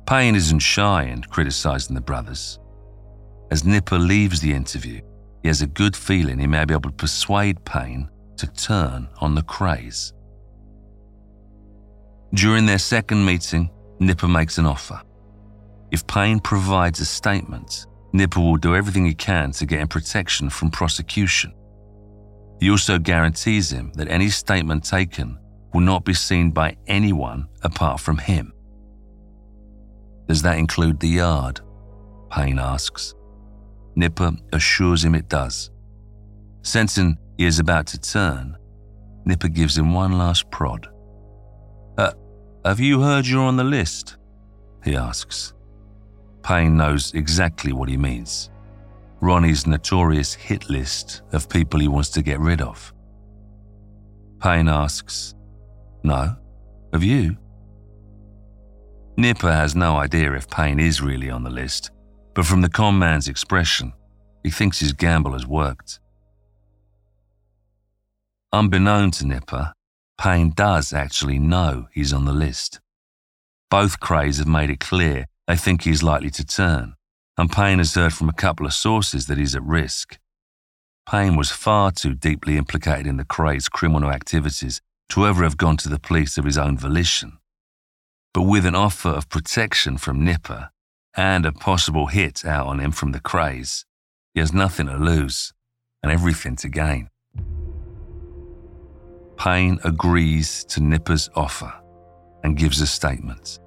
Payne 0.05 0.35
isn't 0.35 0.59
shy 0.59 1.03
in 1.03 1.21
criticizing 1.23 1.95
the 1.95 2.01
brothers. 2.01 2.59
As 3.51 3.63
Nipper 3.63 3.97
leaves 3.97 4.41
the 4.41 4.51
interview, 4.51 4.99
he 5.41 5.47
has 5.47 5.61
a 5.61 5.67
good 5.67 5.95
feeling 5.95 6.39
he 6.39 6.47
may 6.47 6.65
be 6.65 6.73
able 6.73 6.89
to 6.89 6.95
persuade 6.95 7.63
Payne 7.63 8.09
to 8.37 8.47
turn 8.47 9.07
on 9.21 9.35
the 9.35 9.43
Krays. 9.43 10.11
During 12.33 12.65
their 12.65 12.79
second 12.79 13.23
meeting, 13.23 13.69
Nipper 13.99 14.27
makes 14.27 14.57
an 14.57 14.65
offer. 14.65 14.99
If 15.91 16.07
Payne 16.07 16.39
provides 16.39 16.99
a 16.99 17.05
statement, 17.05 17.85
Nipper 18.11 18.39
will 18.39 18.57
do 18.57 18.75
everything 18.75 19.05
he 19.05 19.13
can 19.13 19.51
to 19.51 19.65
get 19.67 19.79
him 19.79 19.87
protection 19.87 20.49
from 20.49 20.71
prosecution. 20.71 21.53
He 22.59 22.71
also 22.71 22.97
guarantees 22.97 23.71
him 23.71 23.91
that 23.95 24.07
any 24.07 24.29
statement 24.29 24.83
taken 24.83 25.37
will 25.73 25.81
not 25.81 26.05
be 26.05 26.13
seen 26.13 26.49
by 26.49 26.75
anyone 26.87 27.47
apart 27.61 27.99
from 27.99 28.17
him. 28.17 28.51
Does 30.27 30.41
that 30.41 30.57
include 30.57 30.99
the 30.99 31.09
yard? 31.09 31.61
Payne 32.31 32.57
asks. 32.57 33.13
Nipper 33.95 34.31
assures 34.53 35.05
him 35.05 35.13
it 35.13 35.29
does. 35.29 35.69
Sensing 36.63 37.17
he 37.37 37.45
is 37.45 37.59
about 37.59 37.85
to 37.87 37.99
turn, 37.99 38.57
Nipper 39.25 39.49
gives 39.49 39.77
him 39.77 39.93
one 39.93 40.17
last 40.17 40.49
prod. 40.49 40.87
Have 42.65 42.79
you 42.79 43.01
heard 43.01 43.27
you're 43.27 43.43
on 43.43 43.57
the 43.57 43.63
list? 43.63 44.15
He 44.85 44.95
asks. 44.95 45.53
Payne 46.43 46.77
knows 46.77 47.13
exactly 47.13 47.73
what 47.73 47.89
he 47.89 47.97
means. 47.97 48.51
Ronnie's 49.19 49.67
notorious 49.67 50.33
hit 50.33 50.69
list 50.69 51.23
of 51.33 51.49
people 51.49 51.81
he 51.81 51.89
wants 51.89 52.09
to 52.11 52.21
get 52.21 52.39
rid 52.39 52.61
of. 52.61 52.93
Payne 54.41 54.69
asks, 54.69 55.35
No, 56.03 56.37
have 56.93 57.03
you? 57.03 57.35
Nipper 59.17 59.51
has 59.51 59.75
no 59.75 59.97
idea 59.97 60.33
if 60.33 60.49
Payne 60.49 60.79
is 60.79 61.01
really 61.01 61.29
on 61.29 61.43
the 61.43 61.49
list, 61.49 61.91
but 62.33 62.45
from 62.45 62.61
the 62.61 62.69
con 62.69 62.97
man's 62.97 63.27
expression, 63.27 63.91
he 64.41 64.49
thinks 64.49 64.79
his 64.79 64.93
gamble 64.93 65.33
has 65.33 65.45
worked. 65.45 65.99
Unbeknown 68.53 69.11
to 69.11 69.27
Nipper, 69.27 69.73
Payne 70.17 70.51
does 70.51 70.93
actually 70.93 71.39
know 71.39 71.87
he's 71.91 72.13
on 72.13 72.25
the 72.25 72.33
list. 72.33 72.79
Both 73.69 73.99
Krays 73.99 74.37
have 74.37 74.47
made 74.47 74.69
it 74.69 74.79
clear 74.79 75.27
they 75.47 75.55
think 75.55 75.83
he's 75.83 76.03
likely 76.03 76.29
to 76.31 76.45
turn 76.45 76.95
and 77.37 77.51
Payne 77.51 77.79
has 77.79 77.95
heard 77.95 78.13
from 78.13 78.29
a 78.29 78.33
couple 78.33 78.65
of 78.65 78.73
sources 78.73 79.25
that 79.27 79.37
he's 79.37 79.55
at 79.55 79.63
risk. 79.63 80.19
Payne 81.09 81.35
was 81.35 81.51
far 81.51 81.91
too 81.91 82.13
deeply 82.13 82.57
implicated 82.57 83.07
in 83.07 83.17
the 83.17 83.25
Krays' 83.25 83.69
criminal 83.69 84.11
activities 84.11 84.81
to 85.09 85.25
ever 85.25 85.43
have 85.43 85.57
gone 85.57 85.77
to 85.77 85.89
the 85.89 85.99
police 85.99 86.37
of 86.37 86.45
his 86.45 86.57
own 86.57 86.77
volition. 86.77 87.39
But 88.33 88.43
with 88.43 88.65
an 88.65 88.75
offer 88.75 89.09
of 89.09 89.29
protection 89.29 89.97
from 89.97 90.23
Nipper 90.23 90.69
and 91.15 91.45
a 91.45 91.51
possible 91.51 92.07
hit 92.07 92.45
out 92.45 92.67
on 92.67 92.79
him 92.79 92.91
from 92.91 93.11
the 93.11 93.19
Krays, 93.19 93.85
He 94.33 94.39
has 94.39 94.53
nothing 94.53 94.87
to 94.87 94.97
lose 94.97 95.53
and 96.01 96.11
everything 96.11 96.55
to 96.57 96.69
gain. 96.69 97.09
Payne 99.43 99.77
agrees 99.83 100.63
to 100.69 100.79
Nipper's 100.79 101.29
offer 101.35 101.73
and 102.45 102.55
gives 102.55 102.79
a 102.79 102.87
statement. 102.87 103.59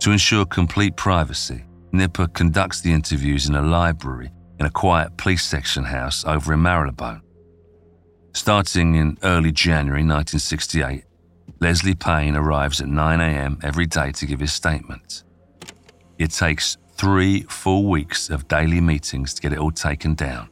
To 0.00 0.10
ensure 0.10 0.46
complete 0.46 0.96
privacy, 0.96 1.66
Nipper 1.92 2.28
conducts 2.28 2.80
the 2.80 2.94
interviews 2.94 3.46
in 3.46 3.56
a 3.56 3.60
library 3.60 4.30
in 4.58 4.64
a 4.64 4.70
quiet 4.70 5.14
police 5.18 5.44
section 5.44 5.84
house 5.84 6.24
over 6.24 6.54
in 6.54 6.62
Marylebone. 6.62 7.20
Starting 8.32 8.94
in 8.94 9.18
early 9.22 9.52
January 9.52 10.00
1968, 10.00 11.04
Leslie 11.60 11.94
Payne 11.94 12.34
arrives 12.34 12.80
at 12.80 12.86
9am 12.86 13.62
every 13.62 13.84
day 13.84 14.12
to 14.12 14.24
give 14.24 14.40
his 14.40 14.54
statement. 14.54 15.24
It 16.18 16.30
takes 16.30 16.78
three 16.94 17.42
full 17.42 17.90
weeks 17.90 18.30
of 18.30 18.48
daily 18.48 18.80
meetings 18.80 19.34
to 19.34 19.42
get 19.42 19.52
it 19.52 19.58
all 19.58 19.72
taken 19.72 20.14
down. 20.14 20.48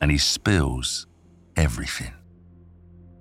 And 0.00 0.12
he 0.12 0.18
spills 0.18 1.08
everything. 1.56 2.12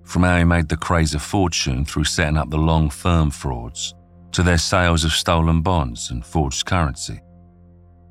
From 0.04 0.24
how 0.24 0.38
he 0.38 0.44
made 0.44 0.70
the 0.70 0.78
Krays 0.78 1.16
a 1.16 1.20
fortune 1.20 1.86
through 1.86 2.04
setting 2.04 2.38
up 2.38 2.50
the 2.50 2.58
long 2.58 2.90
firm 2.90 3.32
frauds, 3.32 3.96
to 4.32 4.44
their 4.44 4.58
sales 4.58 5.04
of 5.04 5.12
stolen 5.12 5.62
bonds 5.62 6.12
and 6.12 6.26
forged 6.26 6.66
currency. 6.66 7.22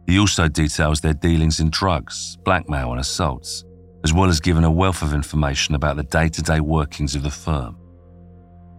He 0.07 0.19
also 0.19 0.49
details 0.49 1.01
their 1.01 1.15
dealings 1.15 1.61
in 1.61 1.71
drugs, 1.71 2.37
blackmail, 2.45 2.93
and 2.93 3.01
assaults, 3.01 3.65
as 4.05 4.13
well 4.13 4.29
as 4.29 4.41
giving 4.41 4.65
a 4.65 4.71
wealth 4.71 5.03
of 5.03 5.15
information 5.15 5.75
about 5.75 5.97
the 5.97 6.03
day 6.05 6.29
to 6.29 6.43
day 6.43 6.61
workings 6.61 7.15
of 7.15 7.23
the 7.23 7.31
firm. 7.31 7.77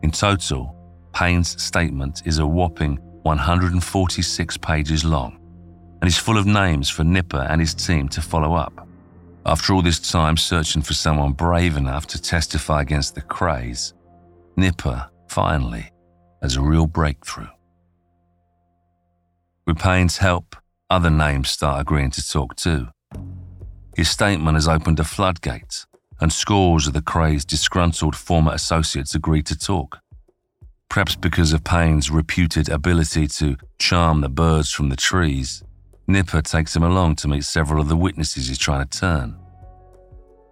In 0.03 0.11
total, 0.11 0.75
Payne's 1.13 1.61
statement 1.61 2.23
is 2.25 2.39
a 2.39 2.47
whopping 2.47 2.97
146 3.23 4.57
pages 4.57 5.05
long 5.05 5.39
and 6.01 6.07
is 6.07 6.17
full 6.17 6.37
of 6.37 6.45
names 6.45 6.89
for 6.89 7.05
Nipper 7.05 7.47
and 7.49 7.61
his 7.61 7.73
team 7.73 8.09
to 8.09 8.21
follow 8.21 8.55
up. 8.55 8.87
After 9.45 9.73
all 9.73 9.81
this 9.81 9.99
time 9.99 10.37
searching 10.37 10.81
for 10.81 10.93
someone 10.93 11.33
brave 11.33 11.75
enough 11.75 12.07
to 12.07 12.21
testify 12.21 12.81
against 12.81 13.13
the 13.13 13.21
Krays, 13.21 13.93
Nipper 14.55 15.09
finally 15.27 15.91
has 16.41 16.55
a 16.55 16.61
real 16.61 16.87
breakthrough. 16.87 17.47
With 19.67 19.79
Payne's 19.79 20.17
help, 20.17 20.55
other 20.89 21.09
names 21.09 21.49
start 21.49 21.81
agreeing 21.81 22.11
to 22.11 22.25
talk 22.25 22.55
too. 22.55 22.87
His 23.97 24.09
statement 24.09 24.55
has 24.55 24.67
opened 24.67 24.99
a 24.99 25.03
floodgate, 25.03 25.85
and 26.21 26.31
scores 26.31 26.87
of 26.87 26.93
the 26.93 27.01
Krays' 27.01 27.45
disgruntled 27.45 28.15
former 28.15 28.53
associates 28.53 29.13
agree 29.13 29.43
to 29.43 29.57
talk. 29.57 29.99
Perhaps 30.89 31.15
because 31.15 31.51
of 31.51 31.63
Payne's 31.65 32.09
reputed 32.09 32.69
ability 32.69 33.27
to 33.27 33.57
charm 33.77 34.21
the 34.21 34.29
birds 34.29 34.71
from 34.71 34.89
the 34.89 34.95
trees, 34.95 35.63
Nipper 36.07 36.41
takes 36.41 36.75
him 36.75 36.83
along 36.83 37.15
to 37.17 37.27
meet 37.27 37.45
several 37.45 37.81
of 37.81 37.87
the 37.87 37.95
witnesses 37.95 38.47
he's 38.47 38.57
trying 38.57 38.87
to 38.87 38.99
turn. 38.99 39.37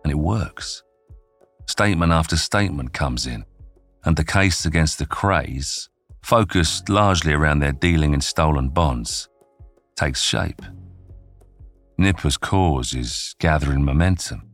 And 0.03 0.12
it 0.12 0.17
works. 0.17 0.84
Statement 1.67 2.12
after 2.12 2.38
statement 2.38 2.93
comes 2.93 3.27
in, 3.27 3.46
and 4.03 4.15
the 4.15 4.24
case 4.24 4.65
against 4.65 4.98
the 4.98 5.05
Krays, 5.05 5.89
focused 6.22 6.89
largely 6.89 7.34
around 7.34 7.60
their 7.60 7.72
dealing 7.72 8.13
in 8.13 8.22
stolen 8.22 8.70
bonds, 8.70 9.29
takes 9.96 10.22
shape. 10.22 10.62
Nipper's 11.98 12.38
cause 12.38 12.93
is 12.93 13.36
gathering 13.39 13.84
momentum. 13.86 14.50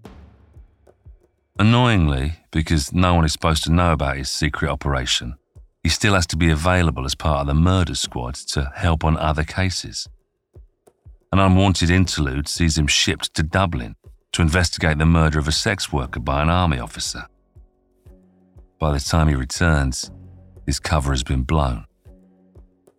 Annoyingly, 1.60 2.34
because 2.51 2.94
no 2.94 3.16
one 3.16 3.25
is 3.25 3.34
supposed 3.34 3.63
to 3.63 3.72
know 3.72 3.94
about 3.94 4.18
his 4.18 4.30
secret 4.30 4.70
operation, 4.70 5.36
he 5.82 5.89
still 5.89 6.13
has 6.13 6.27
to 6.27 6.38
be 6.38 6.50
available 6.50 7.06
as 7.06 7.16
part 7.16 7.42
of 7.42 7.48
the 7.48 7.54
murder 7.54 7.96
squad 7.96 8.36
to 8.36 8.72
help 8.75 9.04
on 9.04 9.16
other 9.18 9.44
cases. 9.44 10.08
An 11.31 11.39
unwanted 11.39 11.89
interlude 11.89 12.48
sees 12.48 12.77
him 12.77 12.88
shipped 12.88 13.34
to 13.34 13.43
Dublin 13.43 13.96
to 14.31 14.41
investigate 14.41 14.98
the 14.98 15.05
murder 15.05 15.39
of 15.39 15.48
a 15.48 15.51
sex 15.51 15.91
worker 15.91 16.19
by 16.19 16.41
an 16.41 16.50
army 16.50 16.79
officer. 16.79 17.27
By 18.79 18.93
the 18.93 19.00
time 19.00 19.27
he 19.27 19.36
returns, 19.36 20.10
his 20.65 20.79
cover 20.79 21.11
has 21.11 21.24
been 21.24 21.44
blown. 21.44 21.85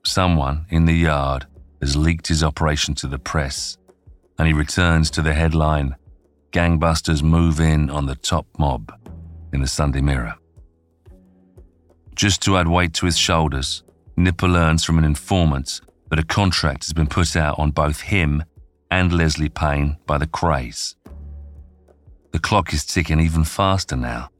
Someone 0.04 0.66
in 0.68 0.84
the 0.84 0.94
yard 0.94 1.46
has 1.80 1.96
leaked 1.96 2.28
his 2.28 2.42
operation 2.42 2.94
to 2.96 3.06
the 3.06 3.18
press, 3.18 3.78
and 4.38 4.46
he 4.46 4.52
returns 4.52 5.10
to 5.10 5.22
the 5.22 5.34
headline 5.34 5.96
Gangbusters 6.50 7.22
move 7.22 7.60
in 7.60 7.90
on 7.90 8.06
the 8.06 8.16
top 8.16 8.46
mob 8.58 8.92
in 9.52 9.60
the 9.60 9.66
Sunday 9.66 10.00
Mirror. 10.00 10.34
Just 12.14 12.42
to 12.42 12.56
add 12.56 12.68
weight 12.68 12.94
to 12.94 13.06
his 13.06 13.18
shoulders, 13.18 13.84
Nipper 14.16 14.48
learns 14.48 14.82
from 14.82 14.98
an 14.98 15.04
informant 15.04 15.80
that 16.10 16.18
a 16.18 16.24
contract 16.24 16.84
has 16.84 16.92
been 16.92 17.06
put 17.06 17.36
out 17.36 17.58
on 17.58 17.70
both 17.70 18.00
him 18.00 18.44
and 18.90 19.12
Leslie 19.12 19.48
Payne 19.48 19.96
by 20.06 20.18
the 20.18 20.26
Krays. 20.26 20.94
The 22.32 22.38
clock 22.38 22.72
is 22.72 22.84
ticking 22.84 23.20
even 23.20 23.44
faster 23.44 23.96
now, 23.96 24.30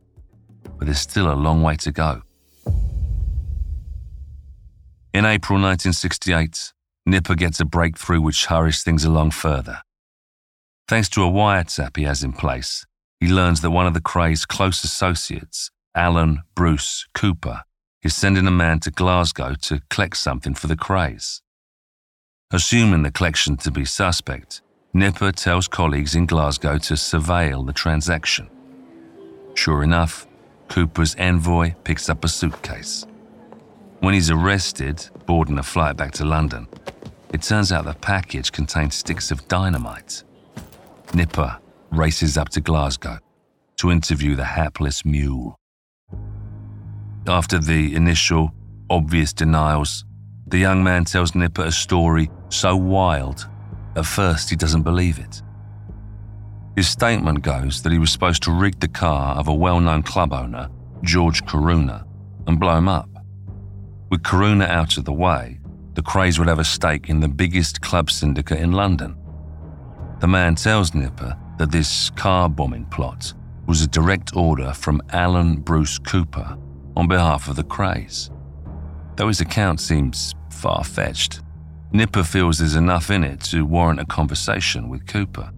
but 0.79 0.87
there's 0.87 1.01
still 1.01 1.31
a 1.31 1.35
long 1.35 1.63
way 1.63 1.77
to 1.77 1.93
go. 1.93 2.23
In 5.15 5.25
April 5.25 5.59
1968, 5.59 6.73
Nipper 7.07 7.35
gets 7.35 7.61
a 7.61 7.65
breakthrough 7.65 8.21
which 8.21 8.47
hurries 8.47 8.83
things 8.83 9.05
along 9.05 9.31
further. 9.31 9.81
Thanks 10.87 11.09
to 11.11 11.23
a 11.23 11.31
wiretap 11.31 11.97
he 11.97 12.05
has 12.05 12.23
in 12.23 12.33
place, 12.33 12.87
he 13.21 13.27
learns 13.27 13.63
that 13.63 13.71
one 13.71 13.87
of 13.87 13.95
the 13.95 14.01
Kray's 14.01 14.47
close 14.47 14.85
associates, 14.85 15.71
Alan 15.95 16.43
Bruce 16.55 17.07
Cooper, 17.15 17.63
is 18.03 18.15
sending 18.15 18.47
a 18.47 18.51
man 18.53 18.81
to 18.81 18.91
Glasgow 18.91 19.55
to 19.63 19.81
collect 19.91 20.17
something 20.17 20.55
for 20.55 20.67
the 20.67 20.77
Krays. 20.77 21.41
Assuming 22.51 23.03
the 23.03 23.11
collection 23.11 23.59
to 23.59 23.71
be 23.71 23.85
suspect, 23.85 24.63
Nipper 24.95 25.33
tells 25.33 25.69
colleagues 25.69 26.15
in 26.15 26.25
Glasgow 26.25 26.79
to 26.79 26.95
surveil 26.95 27.67
the 27.67 27.75
transaction. 27.75 28.49
Sure 29.53 29.83
enough, 29.83 30.27
Cooper's 30.69 31.15
envoy 31.17 31.75
picks 31.85 32.09
up 32.09 32.25
a 32.25 32.29
suitcase. 32.29 33.05
When 34.01 34.15
he's 34.15 34.31
arrested, 34.31 35.07
boarding 35.27 35.59
a 35.59 35.63
flight 35.63 35.99
back 35.99 36.13
to 36.13 36.25
London, 36.25 36.69
it 37.35 37.43
turns 37.43 37.71
out 37.71 37.85
the 37.85 37.93
package 37.93 38.51
contains 38.51 38.95
sticks 38.95 39.31
of 39.31 39.47
dynamite. 39.49 40.23
Nipper 41.13 41.59
races 41.91 42.39
up 42.39 42.49
to 42.51 42.63
Glasgow 42.63 43.19
to 43.77 43.91
interview 43.91 44.35
the 44.37 44.45
hapless 44.45 45.05
mule. 45.05 45.55
After 47.27 47.59
the 47.59 47.95
initial, 47.95 48.55
obvious 48.89 49.35
denials, 49.35 50.07
the 50.47 50.57
young 50.57 50.83
man 50.83 51.05
tells 51.05 51.35
Nipper 51.35 51.65
a 51.65 51.73
story 51.73 52.31
so 52.49 52.77
wild, 52.77 53.49
at 53.97 54.07
first 54.07 54.51
he 54.51 54.57
doesn't 54.57 54.83
believe 54.83 55.19
it. 55.19 55.43
His 56.77 56.89
statement 56.89 57.43
goes 57.43 57.83
that 57.83 57.93
he 57.93 57.99
was 57.99 58.13
supposed 58.13 58.43
to 58.45 58.53
rig 58.53 58.79
the 58.79 58.89
car 58.89 59.37
of 59.37 59.49
a 59.49 59.55
well 59.55 59.81
known 59.81 60.03
club 60.03 60.33
owner, 60.33 60.69
George 61.03 61.45
Caruana, 61.45 62.05
and 62.47 62.61
blow 62.61 62.77
him 62.77 62.89
up. 62.89 63.09
With 64.11 64.23
Caruana 64.23 64.69
out 64.69 64.97
of 64.97 65.05
the 65.05 65.13
way, 65.13 65.59
the 65.95 66.03
Krays 66.03 66.39
would 66.39 66.49
have 66.49 66.61
a 66.61 66.65
stake 66.65 67.09
in 67.09 67.21
the 67.21 67.29
biggest 67.29 67.81
club 67.81 68.11
syndicate 68.11 68.61
in 68.61 68.73
London. 68.73 69.17
The 70.21 70.29
man 70.29 70.55
tells 70.55 70.95
Nipper 70.95 71.37
that 71.59 71.73
this 71.73 72.11
car 72.11 72.49
bombing 72.49 72.87
plot 72.87 73.35
was 73.67 73.83
a 73.83 73.89
direct 73.89 74.37
order 74.37 74.73
from 74.73 75.03
Alan 75.11 75.57
Bruce 75.57 75.99
Cooper 75.99 76.57
on 76.97 77.09
behalf 77.09 77.49
of 77.49 77.57
the 77.57 77.65
Krays. 77.65 78.31
Though 79.17 79.29
his 79.29 79.41
account 79.41 79.81
seems 79.81 80.35
far 80.51 80.85
fetched, 80.85 81.41
Nipper 81.93 82.23
feels 82.23 82.59
there's 82.59 82.75
enough 82.75 83.11
in 83.11 83.25
it 83.25 83.41
to 83.45 83.65
warrant 83.65 84.01
a 84.01 84.05
conversation 84.05 84.89
with 84.89 85.07
Cooper. 85.07 85.51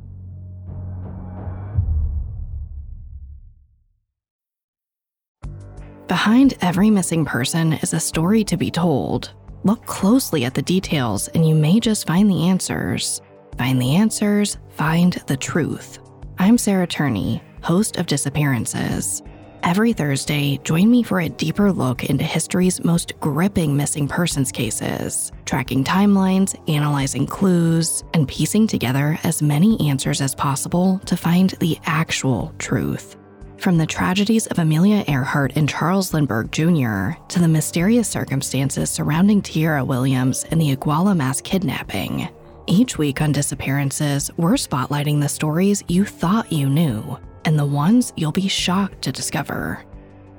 Behind 6.07 6.55
every 6.61 6.91
missing 6.91 7.25
person 7.25 7.75
is 7.75 7.95
a 7.95 8.01
story 8.01 8.43
to 8.45 8.57
be 8.57 8.71
told. 8.71 9.33
Look 9.63 9.87
closely 9.87 10.45
at 10.45 10.55
the 10.55 10.63
details 10.63 11.29
and 11.29 11.49
you 11.49 11.55
may 11.55 11.81
just 11.81 12.07
find 12.07 12.31
the 12.31 12.49
answers. 12.49 13.21
Find 13.59 13.81
the 13.81 13.95
answers, 13.97 14.59
find 14.71 15.13
the 15.27 15.37
truth. 15.37 15.99
I'm 16.39 16.59
Sarah 16.59 16.87
Turney, 16.87 17.43
host 17.63 17.97
of 17.97 18.07
Disappearances. 18.07 19.23
Every 19.63 19.93
Thursday, 19.93 20.59
join 20.65 20.91
me 20.91 21.03
for 21.03 21.21
a 21.21 21.29
deeper 21.29 21.71
look 21.71 22.05
into 22.05 22.25
history's 22.25 22.83
most 22.83 23.19
gripping 23.21 23.77
missing 23.77 24.09
persons 24.09 24.51
cases, 24.51 25.33
tracking 25.45 25.85
timelines, 25.85 26.59
analyzing 26.69 27.27
clues, 27.27 28.03
and 28.15 28.27
piecing 28.27 28.67
together 28.67 29.19
as 29.23 29.43
many 29.43 29.79
answers 29.89 30.23
as 30.23 30.35
possible 30.35 30.99
to 31.05 31.17
find 31.17 31.51
the 31.61 31.79
actual 31.85 32.55
truth. 32.59 33.17
From 33.59 33.77
the 33.77 33.87
tragedies 33.87 34.47
of 34.47 34.59
Amelia 34.59 35.05
Earhart 35.07 35.53
and 35.57 35.69
Charles 35.69 36.15
Lindbergh 36.15 36.51
Jr. 36.51 37.21
to 37.29 37.39
the 37.39 37.47
mysterious 37.47 38.09
circumstances 38.09 38.89
surrounding 38.89 39.43
Tierra 39.43 39.85
Williams 39.85 40.45
and 40.45 40.59
the 40.59 40.75
Iguala 40.75 41.15
mass 41.15 41.43
kidnapping, 41.43 42.31
each 42.67 42.97
week 42.97 43.21
on 43.21 43.33
Disappearances, 43.33 44.31
we're 44.39 44.53
spotlighting 44.53 45.21
the 45.21 45.29
stories 45.29 45.83
you 45.89 46.07
thought 46.07 46.51
you 46.51 46.69
knew 46.69 47.19
and 47.45 47.59
the 47.59 47.65
ones 47.67 48.13
you'll 48.17 48.33
be 48.33 48.49
shocked 48.49 49.03
to 49.03 49.13
discover. 49.13 49.85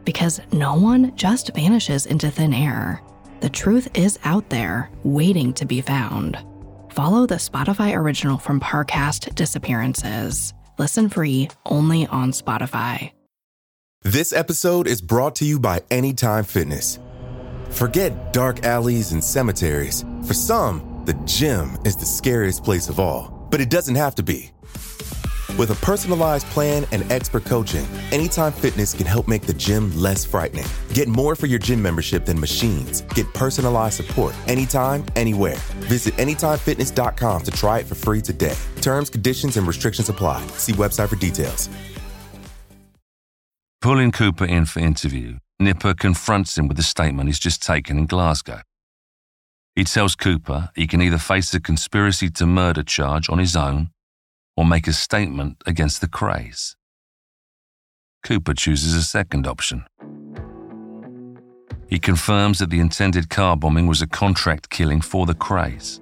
Because 0.05 0.41
no 0.51 0.75
one 0.75 1.15
just 1.15 1.53
vanishes 1.55 2.05
into 2.05 2.31
thin 2.31 2.53
air. 2.53 3.01
The 3.41 3.49
truth 3.49 3.87
is 3.95 4.19
out 4.23 4.49
there, 4.49 4.89
waiting 5.03 5.53
to 5.53 5.65
be 5.65 5.81
found. 5.81 6.37
follow 6.91 7.25
the 7.25 7.35
Spotify 7.35 7.95
original 7.95 8.37
from 8.37 8.59
Parcast 8.59 9.33
Disappearances. 9.35 10.53
Listen 10.77 11.09
free 11.09 11.49
only 11.65 12.07
on 12.07 12.31
Spotify. 12.31 13.11
This 14.03 14.33
episode 14.33 14.87
is 14.87 15.01
brought 15.01 15.35
to 15.35 15.45
you 15.45 15.59
by 15.59 15.81
Anytime 15.91 16.43
Fitness. 16.43 16.99
Forget 17.69 18.33
dark 18.33 18.65
alleys 18.65 19.11
and 19.11 19.23
cemeteries. 19.23 20.03
For 20.25 20.33
some, 20.33 21.03
the 21.05 21.13
gym 21.25 21.77
is 21.85 21.95
the 21.95 22.05
scariest 22.05 22.63
place 22.63 22.89
of 22.89 22.99
all, 22.99 23.47
but 23.51 23.61
it 23.61 23.69
doesn't 23.69 23.95
have 23.95 24.15
to 24.15 24.23
be. 24.23 24.51
With 25.57 25.71
a 25.71 25.75
personalized 25.85 26.47
plan 26.47 26.85
and 26.91 27.09
expert 27.11 27.43
coaching, 27.45 27.85
Anytime 28.11 28.53
Fitness 28.53 28.93
can 28.93 29.05
help 29.05 29.27
make 29.27 29.43
the 29.43 29.53
gym 29.53 29.95
less 29.95 30.23
frightening. 30.23 30.65
Get 30.93 31.07
more 31.07 31.35
for 31.35 31.45
your 31.45 31.59
gym 31.59 31.81
membership 31.81 32.25
than 32.25 32.39
machines. 32.39 33.01
Get 33.13 33.31
personalized 33.33 33.95
support 33.95 34.33
anytime, 34.47 35.05
anywhere. 35.15 35.57
Visit 35.89 36.15
AnytimeFitness.com 36.15 37.43
to 37.43 37.51
try 37.51 37.79
it 37.79 37.85
for 37.85 37.95
free 37.95 38.21
today. 38.21 38.55
Terms, 38.81 39.09
conditions, 39.09 39.57
and 39.57 39.67
restrictions 39.67 40.09
apply. 40.09 40.45
See 40.57 40.73
website 40.73 41.09
for 41.09 41.15
details. 41.17 41.69
Pulling 43.81 44.11
Cooper 44.11 44.45
in 44.45 44.65
for 44.65 44.79
interview, 44.79 45.37
Nipper 45.59 45.93
confronts 45.93 46.57
him 46.57 46.67
with 46.67 46.77
the 46.77 46.83
statement 46.83 47.27
he's 47.29 47.39
just 47.39 47.63
taken 47.63 47.97
in 47.97 48.05
Glasgow. 48.05 48.61
He 49.75 49.83
tells 49.83 50.15
Cooper 50.15 50.69
he 50.75 50.85
can 50.85 51.01
either 51.01 51.17
face 51.17 51.53
a 51.53 51.59
conspiracy 51.59 52.29
to 52.31 52.45
murder 52.45 52.83
charge 52.83 53.29
on 53.29 53.39
his 53.39 53.55
own 53.55 53.90
or 54.55 54.65
make 54.65 54.87
a 54.87 54.93
statement 54.93 55.61
against 55.65 56.01
the 56.01 56.07
Krays. 56.07 56.75
Cooper 58.23 58.53
chooses 58.53 58.93
a 58.93 59.03
second 59.03 59.47
option. 59.47 59.85
He 61.87 61.99
confirms 61.99 62.59
that 62.59 62.69
the 62.69 62.79
intended 62.79 63.29
car 63.29 63.57
bombing 63.57 63.87
was 63.87 64.01
a 64.01 64.07
contract 64.07 64.69
killing 64.69 65.01
for 65.01 65.25
the 65.25 65.35
Krays. 65.35 65.99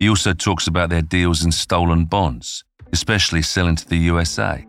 He 0.00 0.08
also 0.08 0.32
talks 0.32 0.66
about 0.66 0.90
their 0.90 1.02
deals 1.02 1.44
in 1.44 1.52
stolen 1.52 2.06
bonds, 2.06 2.64
especially 2.92 3.42
selling 3.42 3.76
to 3.76 3.88
the 3.88 3.98
USA. 3.98 4.66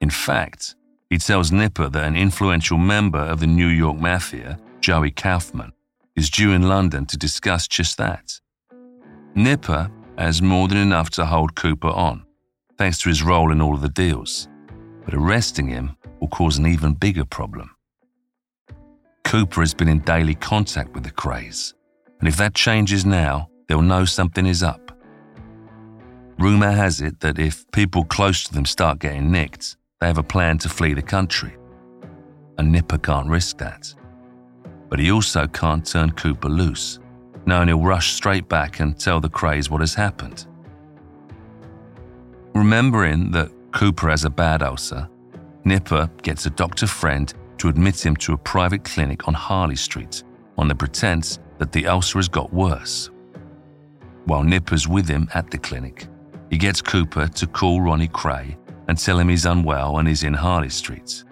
In 0.00 0.10
fact, 0.10 0.74
he 1.08 1.18
tells 1.18 1.52
Nipper 1.52 1.88
that 1.88 2.04
an 2.04 2.16
influential 2.16 2.78
member 2.78 3.18
of 3.18 3.40
the 3.40 3.46
New 3.46 3.68
York 3.68 3.98
Mafia, 3.98 4.58
Joey 4.80 5.10
Kaufman, 5.10 5.72
is 6.16 6.30
due 6.30 6.52
in 6.52 6.68
London 6.68 7.06
to 7.06 7.16
discuss 7.16 7.66
just 7.68 7.96
that. 7.98 8.40
Nipper 9.34 9.90
has 10.18 10.42
more 10.42 10.68
than 10.68 10.78
enough 10.78 11.10
to 11.10 11.26
hold 11.26 11.54
Cooper 11.54 11.88
on, 11.88 12.24
thanks 12.78 12.98
to 12.98 13.08
his 13.08 13.22
role 13.22 13.52
in 13.52 13.60
all 13.60 13.74
of 13.74 13.82
the 13.82 13.88
deals. 13.88 14.48
But 15.04 15.14
arresting 15.14 15.68
him 15.68 15.96
will 16.20 16.28
cause 16.28 16.58
an 16.58 16.66
even 16.66 16.94
bigger 16.94 17.24
problem. 17.24 17.70
Cooper 19.24 19.60
has 19.60 19.74
been 19.74 19.88
in 19.88 20.00
daily 20.00 20.34
contact 20.34 20.94
with 20.94 21.04
the 21.04 21.10
Krays, 21.10 21.74
and 22.20 22.28
if 22.28 22.36
that 22.36 22.54
changes 22.54 23.04
now, 23.04 23.50
they'll 23.68 23.82
know 23.82 24.04
something 24.04 24.46
is 24.46 24.62
up. 24.62 24.92
Rumour 26.38 26.72
has 26.72 27.00
it 27.00 27.20
that 27.20 27.38
if 27.38 27.70
people 27.72 28.04
close 28.04 28.44
to 28.44 28.52
them 28.52 28.66
start 28.66 28.98
getting 28.98 29.30
nicked, 29.30 29.76
they 30.00 30.06
have 30.06 30.18
a 30.18 30.22
plan 30.22 30.58
to 30.58 30.68
flee 30.68 30.92
the 30.94 31.02
country. 31.02 31.56
And 32.58 32.70
Nipper 32.72 32.98
can't 32.98 33.28
risk 33.28 33.58
that. 33.58 33.92
But 34.88 34.98
he 34.98 35.10
also 35.10 35.46
can't 35.46 35.86
turn 35.86 36.12
Cooper 36.12 36.48
loose 36.48 36.98
knowing 37.46 37.68
he'll 37.68 37.80
rush 37.80 38.12
straight 38.12 38.48
back 38.48 38.80
and 38.80 38.98
tell 38.98 39.20
the 39.20 39.28
Krays 39.28 39.70
what 39.70 39.80
has 39.80 39.94
happened. 39.94 40.46
Remembering 42.54 43.30
that 43.30 43.50
Cooper 43.72 44.08
has 44.10 44.24
a 44.24 44.30
bad 44.30 44.62
ulcer, 44.62 45.08
Nipper 45.64 46.10
gets 46.22 46.46
a 46.46 46.50
doctor 46.50 46.86
friend 46.86 47.32
to 47.58 47.68
admit 47.68 48.04
him 48.04 48.16
to 48.16 48.32
a 48.32 48.38
private 48.38 48.84
clinic 48.84 49.28
on 49.28 49.34
Harley 49.34 49.76
Street 49.76 50.22
on 50.58 50.68
the 50.68 50.74
pretense 50.74 51.38
that 51.58 51.72
the 51.72 51.86
ulcer 51.86 52.18
has 52.18 52.28
got 52.28 52.52
worse. 52.52 53.10
While 54.24 54.42
Nipper's 54.42 54.88
with 54.88 55.08
him 55.08 55.28
at 55.34 55.50
the 55.50 55.58
clinic, 55.58 56.06
he 56.50 56.58
gets 56.58 56.80
Cooper 56.80 57.28
to 57.28 57.46
call 57.46 57.80
Ronnie 57.80 58.08
Kray 58.08 58.56
and 58.88 58.96
tell 58.96 59.18
him 59.18 59.28
he's 59.28 59.46
unwell 59.46 59.98
and 59.98 60.08
is 60.08 60.22
in 60.22 60.34
Harley 60.34 60.68
Street. 60.68 61.24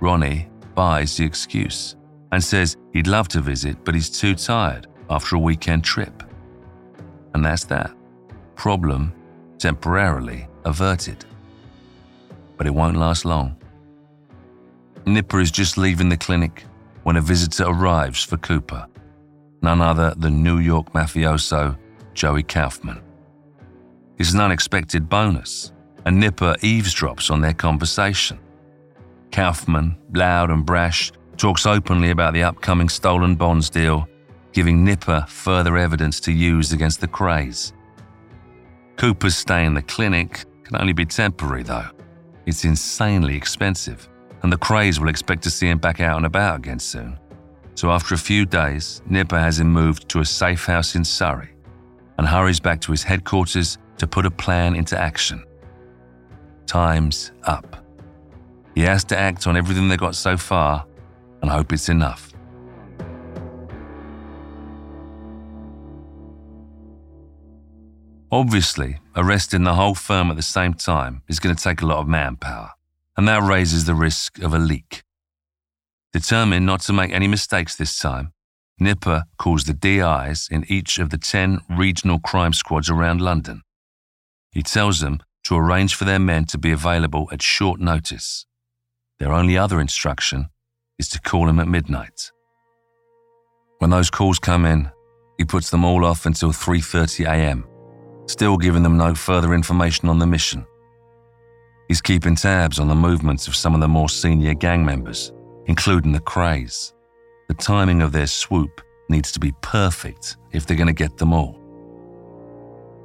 Ronnie 0.00 0.48
buys 0.74 1.16
the 1.16 1.24
excuse 1.24 1.96
and 2.32 2.42
says 2.42 2.76
he'd 2.92 3.06
love 3.06 3.28
to 3.28 3.40
visit, 3.40 3.84
but 3.84 3.94
he's 3.94 4.10
too 4.10 4.34
tired 4.34 4.87
after 5.10 5.36
a 5.36 5.38
weekend 5.38 5.84
trip. 5.84 6.22
And 7.34 7.44
that's 7.44 7.64
that. 7.64 7.90
Problem 8.54 9.12
temporarily 9.58 10.46
averted. 10.64 11.24
But 12.56 12.66
it 12.66 12.74
won't 12.74 12.96
last 12.96 13.24
long. 13.24 13.56
Nipper 15.06 15.40
is 15.40 15.50
just 15.50 15.78
leaving 15.78 16.08
the 16.08 16.16
clinic 16.16 16.64
when 17.02 17.16
a 17.16 17.20
visitor 17.20 17.64
arrives 17.64 18.22
for 18.22 18.36
Cooper, 18.36 18.86
none 19.62 19.80
other 19.80 20.14
than 20.16 20.42
New 20.42 20.58
York 20.58 20.92
mafioso 20.92 21.76
Joey 22.14 22.42
Kaufman. 22.42 23.00
It's 24.18 24.34
an 24.34 24.40
unexpected 24.40 25.08
bonus, 25.08 25.72
and 26.04 26.18
Nipper 26.18 26.56
eavesdrops 26.60 27.30
on 27.30 27.40
their 27.40 27.54
conversation. 27.54 28.38
Kaufman, 29.30 29.96
loud 30.12 30.50
and 30.50 30.66
brash, 30.66 31.12
talks 31.36 31.66
openly 31.66 32.10
about 32.10 32.34
the 32.34 32.42
upcoming 32.42 32.88
stolen 32.88 33.36
bonds 33.36 33.70
deal 33.70 34.08
giving 34.58 34.82
Nipper 34.82 35.24
further 35.28 35.78
evidence 35.78 36.18
to 36.18 36.32
use 36.32 36.72
against 36.72 37.00
the 37.00 37.06
Krays. 37.06 37.74
Cooper's 38.96 39.36
stay 39.36 39.64
in 39.64 39.72
the 39.72 39.82
clinic 39.82 40.46
can 40.64 40.76
only 40.80 40.92
be 40.92 41.04
temporary, 41.04 41.62
though. 41.62 41.86
It's 42.44 42.64
insanely 42.64 43.36
expensive, 43.36 44.08
and 44.42 44.52
the 44.52 44.56
Krays 44.56 44.98
will 44.98 45.10
expect 45.10 45.44
to 45.44 45.50
see 45.50 45.68
him 45.68 45.78
back 45.78 46.00
out 46.00 46.16
and 46.16 46.26
about 46.26 46.56
again 46.56 46.80
soon. 46.80 47.16
So 47.76 47.92
after 47.92 48.16
a 48.16 48.18
few 48.18 48.44
days, 48.46 49.00
Nipper 49.06 49.38
has 49.38 49.60
him 49.60 49.72
moved 49.72 50.08
to 50.08 50.18
a 50.18 50.24
safe 50.24 50.64
house 50.64 50.96
in 50.96 51.04
Surrey 51.04 51.50
and 52.18 52.26
hurries 52.26 52.58
back 52.58 52.80
to 52.80 52.90
his 52.90 53.04
headquarters 53.04 53.78
to 53.98 54.08
put 54.08 54.26
a 54.26 54.30
plan 54.44 54.74
into 54.74 54.98
action. 54.98 55.44
Time's 56.66 57.30
up. 57.44 57.86
He 58.74 58.80
has 58.80 59.04
to 59.04 59.16
act 59.16 59.46
on 59.46 59.56
everything 59.56 59.88
they've 59.88 60.00
got 60.00 60.16
so 60.16 60.36
far 60.36 60.84
and 61.42 61.48
hope 61.48 61.72
it's 61.72 61.88
enough. 61.88 62.27
Obviously, 68.30 68.98
arresting 69.16 69.64
the 69.64 69.74
whole 69.74 69.94
firm 69.94 70.30
at 70.30 70.36
the 70.36 70.42
same 70.42 70.74
time 70.74 71.22
is 71.28 71.40
going 71.40 71.56
to 71.56 71.62
take 71.62 71.80
a 71.80 71.86
lot 71.86 71.98
of 71.98 72.08
manpower, 72.08 72.72
and 73.16 73.26
that 73.26 73.42
raises 73.42 73.86
the 73.86 73.94
risk 73.94 74.38
of 74.40 74.52
a 74.52 74.58
leak. 74.58 75.02
Determined 76.12 76.66
not 76.66 76.82
to 76.82 76.92
make 76.92 77.10
any 77.10 77.26
mistakes 77.26 77.74
this 77.74 77.98
time, 77.98 78.32
Nipper 78.78 79.24
calls 79.38 79.64
the 79.64 79.72
DIs 79.72 80.46
in 80.50 80.64
each 80.68 80.98
of 80.98 81.08
the 81.08 81.16
10 81.16 81.60
regional 81.70 82.18
crime 82.18 82.52
squads 82.52 82.90
around 82.90 83.22
London. 83.22 83.62
He 84.52 84.62
tells 84.62 85.00
them 85.00 85.20
to 85.44 85.56
arrange 85.56 85.94
for 85.94 86.04
their 86.04 86.18
men 86.18 86.44
to 86.46 86.58
be 86.58 86.70
available 86.70 87.28
at 87.32 87.42
short 87.42 87.80
notice. 87.80 88.44
Their 89.18 89.32
only 89.32 89.56
other 89.56 89.80
instruction 89.80 90.50
is 90.98 91.08
to 91.10 91.20
call 91.20 91.48
him 91.48 91.58
at 91.60 91.66
midnight. 91.66 92.30
When 93.78 93.90
those 93.90 94.10
calls 94.10 94.38
come 94.38 94.66
in, 94.66 94.90
he 95.38 95.44
puts 95.44 95.70
them 95.70 95.84
all 95.84 96.04
off 96.04 96.26
until 96.26 96.50
3:30 96.50 97.24
a.m 97.24 97.67
still 98.28 98.56
giving 98.56 98.82
them 98.82 98.96
no 98.96 99.14
further 99.14 99.54
information 99.54 100.08
on 100.08 100.18
the 100.18 100.26
mission. 100.26 100.64
He's 101.88 102.02
keeping 102.02 102.36
tabs 102.36 102.78
on 102.78 102.88
the 102.88 102.94
movements 102.94 103.48
of 103.48 103.56
some 103.56 103.74
of 103.74 103.80
the 103.80 103.88
more 103.88 104.10
senior 104.10 104.54
gang 104.54 104.84
members, 104.84 105.32
including 105.66 106.12
the 106.12 106.20
Krays. 106.20 106.92
The 107.48 107.54
timing 107.54 108.02
of 108.02 108.12
their 108.12 108.26
swoop 108.26 108.82
needs 109.08 109.32
to 109.32 109.40
be 109.40 109.54
perfect 109.62 110.36
if 110.52 110.66
they're 110.66 110.76
going 110.76 110.86
to 110.86 110.92
get 110.92 111.16
them 111.16 111.32
all. 111.32 111.54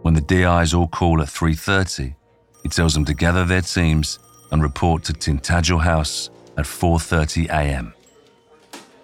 When 0.01 0.13
the 0.13 0.21
DIs 0.21 0.73
all 0.73 0.87
call 0.87 1.21
at 1.21 1.29
3:30, 1.29 2.13
he 2.61 2.69
tells 2.69 2.93
them 2.93 3.05
to 3.05 3.13
gather 3.13 3.45
their 3.45 3.61
teams 3.61 4.19
and 4.51 4.61
report 4.61 5.03
to 5.05 5.13
Tintagel 5.13 5.81
House 5.81 6.29
at 6.57 6.65
4:30 6.65 7.47
a.m. 7.47 7.93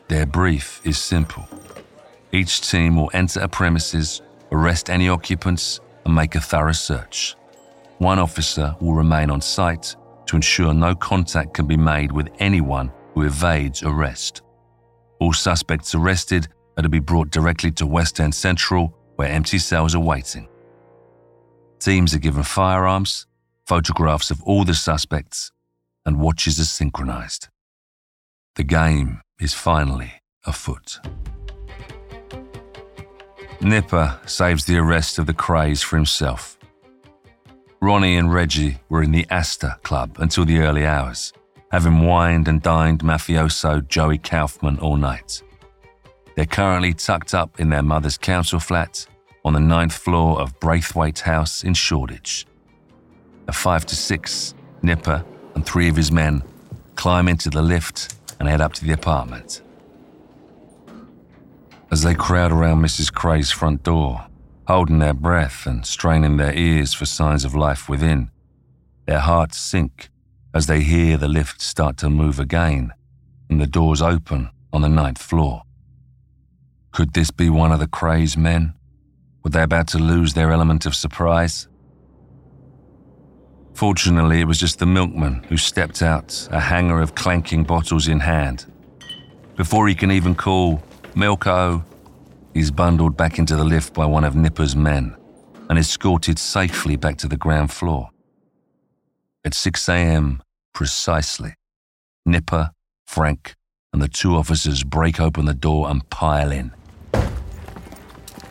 Their 0.10 0.26
brief 0.26 0.82
is 0.84 0.98
simple. 0.98 1.48
Each 2.34 2.60
team 2.70 2.98
will 2.98 3.10
enter 3.14 3.40
a 3.40 3.48
premises, 3.48 4.22
arrest 4.52 4.90
any 4.90 5.08
occupants, 5.08 5.80
and 6.06 6.16
make 6.16 6.36
a 6.36 6.40
thorough 6.40 6.72
search. 6.72 7.36
One 7.98 8.20
officer 8.20 8.76
will 8.80 8.94
remain 8.94 9.30
on 9.30 9.42
site 9.42 9.96
to 10.28 10.36
ensure 10.36 10.74
no 10.74 10.96
contact 10.96 11.54
can 11.54 11.68
be 11.68 11.78
made 11.78 12.12
with 12.12 12.30
anyone 12.40 12.92
who 13.14 13.24
evades 13.24 13.84
arrest. 13.84 14.42
All 15.20 15.34
suspects 15.34 15.96
arrested 15.96 16.48
are 16.78 16.84
to 16.84 16.90
be 16.90 17.00
brought 17.00 17.30
directly 17.30 17.72
to 17.72 17.86
West 17.86 18.20
End 18.20 18.34
Central, 18.34 18.96
where 19.16 19.28
empty 19.28 19.58
cells 19.58 19.96
are 19.96 20.00
waiting. 20.00 20.48
Teams 21.80 22.14
are 22.14 22.20
given 22.20 22.44
firearms, 22.44 23.26
photographs 23.66 24.32
of 24.32 24.42
all 24.44 24.64
the 24.64 24.74
suspects, 24.74 25.52
and 26.06 26.20
watches 26.20 26.60
are 26.60 26.66
synchronized. 26.66 27.50
The 28.56 28.64
game 28.64 29.22
is 29.40 29.54
finally 29.54 30.14
afoot. 30.46 31.00
Nipper 33.62 34.18
saves 34.26 34.64
the 34.64 34.78
arrest 34.78 35.20
of 35.20 35.26
the 35.26 35.34
Krays 35.34 35.84
for 35.84 35.98
himself. 35.98 36.58
Ronnie 37.82 38.16
and 38.16 38.34
Reggie 38.34 38.78
were 38.88 39.04
in 39.04 39.12
the 39.12 39.26
Astor 39.30 39.76
Club 39.84 40.16
until 40.20 40.46
the 40.46 40.60
early 40.60 40.86
hours, 40.86 41.34
having 41.72 42.00
wined 42.00 42.48
and 42.48 42.62
dined 42.62 43.02
mafioso 43.02 43.86
Joey 43.88 44.18
Kaufman 44.18 44.80
all 44.80 44.96
night. 44.96 45.42
They're 46.36 46.46
currently 46.46 46.94
tucked 46.94 47.34
up 47.34 47.60
in 47.60 47.70
their 47.70 47.84
mother's 47.84 48.18
council 48.18 48.60
flat, 48.60 49.06
on 49.44 49.54
the 49.54 49.60
ninth 49.60 49.94
floor 49.94 50.40
of 50.40 50.58
Braithwaite 50.60 51.20
House 51.20 51.64
in 51.64 51.74
Shoreditch. 51.74 52.46
At 53.48 53.56
five 53.56 53.86
to 53.88 53.96
six, 53.96 54.54
Nipper 54.82 55.26
and 55.56 55.66
three 55.66 55.90
of 55.90 55.96
his 55.96 56.12
men 56.12 56.44
climb 56.96 57.28
into 57.28 57.50
the 57.50 57.62
lift 57.62 58.16
and 58.40 58.48
head 58.48 58.62
up 58.62 58.74
to 58.74 58.86
the 58.86 58.94
apartment. 58.94 59.62
As 61.92 62.04
they 62.04 62.14
crowd 62.14 62.52
around 62.52 62.84
Mrs. 62.84 63.12
Kray's 63.12 63.50
front 63.50 63.82
door, 63.84 64.28
holding 64.68 65.00
their 65.00 65.14
breath 65.14 65.66
and 65.66 65.84
straining 65.86 66.38
their 66.38 66.54
ears 66.54 66.94
for 66.94 67.08
signs 67.08 67.44
of 67.44 67.56
life 67.56 67.90
within, 67.90 68.30
their 69.08 69.20
hearts 69.20 69.58
sink 69.58 70.10
as 70.54 70.68
they 70.68 70.82
hear 70.82 71.18
the 71.18 71.28
lift 71.28 71.62
start 71.62 71.98
to 71.98 72.10
move 72.10 72.40
again 72.40 72.94
and 73.50 73.60
the 73.60 73.66
doors 73.66 74.04
open 74.04 74.52
on 74.72 74.82
the 74.82 74.90
ninth 74.90 75.20
floor. 75.20 75.64
Could 76.92 77.14
this 77.14 77.32
be 77.32 77.50
one 77.50 77.72
of 77.72 77.80
the 77.80 77.88
Kray's 77.88 78.38
men? 78.38 78.76
Were 79.44 79.50
they 79.50 79.64
about 79.64 79.88
to 79.90 79.98
lose 79.98 80.36
their 80.36 80.52
element 80.52 80.86
of 80.86 80.94
surprise? 80.94 81.68
Fortunately, 83.74 84.42
it 84.42 84.48
was 84.48 84.60
just 84.60 84.78
the 84.78 84.86
milkman 84.86 85.44
who 85.50 85.58
stepped 85.58 86.04
out, 86.04 86.48
a 86.52 86.60
hanger 86.60 87.02
of 87.02 87.16
clanking 87.16 87.64
bottles 87.64 88.08
in 88.08 88.20
hand. 88.20 88.72
Before 89.56 89.88
he 89.88 89.96
can 89.96 90.12
even 90.12 90.36
call, 90.36 90.84
Milko, 91.16 91.84
is 92.54 92.72
bundled 92.72 93.16
back 93.16 93.40
into 93.40 93.56
the 93.56 93.64
lift 93.64 93.94
by 93.94 94.06
one 94.06 94.24
of 94.24 94.36
Nipper's 94.36 94.76
men 94.76 95.16
and 95.70 95.78
escorted 95.78 96.40
safely 96.40 96.96
back 96.96 97.18
to 97.18 97.28
the 97.28 97.38
ground 97.38 97.72
floor. 97.72 98.10
At 99.46 99.54
6 99.54 99.88
a.m., 99.90 100.42
precisely, 100.74 101.54
Nipper, 102.26 102.72
Frank, 103.08 103.56
and 103.94 104.02
the 104.02 104.08
two 104.08 104.36
officers 104.36 104.84
break 104.84 105.20
open 105.20 105.46
the 105.46 105.54
door 105.54 105.90
and 105.90 106.08
pile 106.10 106.52
in. 106.52 106.72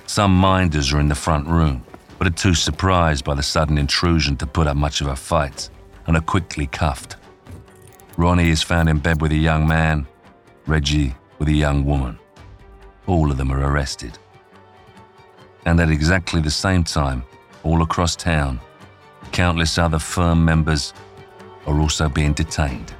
Some 0.06 0.34
minders 0.34 0.92
are 0.92 1.00
in 1.00 1.08
the 1.08 1.14
front 1.14 1.46
room, 1.46 1.84
but 2.18 2.26
are 2.26 2.30
too 2.30 2.54
surprised 2.54 3.24
by 3.24 3.34
the 3.34 3.42
sudden 3.42 3.78
intrusion 3.78 4.36
to 4.38 4.46
put 4.46 4.66
up 4.66 4.76
much 4.76 5.00
of 5.00 5.08
a 5.08 5.16
fight 5.16 5.70
and 6.06 6.16
are 6.16 6.22
quickly 6.22 6.66
cuffed. 6.66 7.16
Ronnie 8.16 8.50
is 8.50 8.62
found 8.62 8.88
in 8.88 8.98
bed 8.98 9.20
with 9.20 9.32
a 9.32 9.36
young 9.36 9.68
man, 9.68 10.06
Reggie 10.66 11.14
with 11.38 11.48
a 11.48 11.52
young 11.52 11.84
woman. 11.84 12.18
All 13.08 13.30
of 13.30 13.38
them 13.38 13.50
are 13.50 13.72
arrested. 13.72 14.18
And 15.64 15.80
at 15.80 15.90
exactly 15.90 16.42
the 16.42 16.50
same 16.50 16.84
time, 16.84 17.24
all 17.64 17.82
across 17.82 18.14
town, 18.14 18.60
countless 19.32 19.78
other 19.78 19.98
firm 19.98 20.44
members 20.44 20.92
are 21.66 21.80
also 21.80 22.08
being 22.10 22.34
detained. 22.34 22.94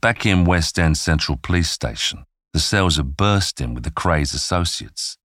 Back 0.00 0.24
in 0.24 0.44
West 0.44 0.78
End 0.78 0.96
Central 0.96 1.36
Police 1.36 1.70
Station, 1.70 2.24
the 2.54 2.60
cells 2.60 2.98
are 2.98 3.04
bursting 3.04 3.74
with 3.74 3.84
the 3.84 3.90
Kray's 3.90 4.32
associates. 4.32 5.18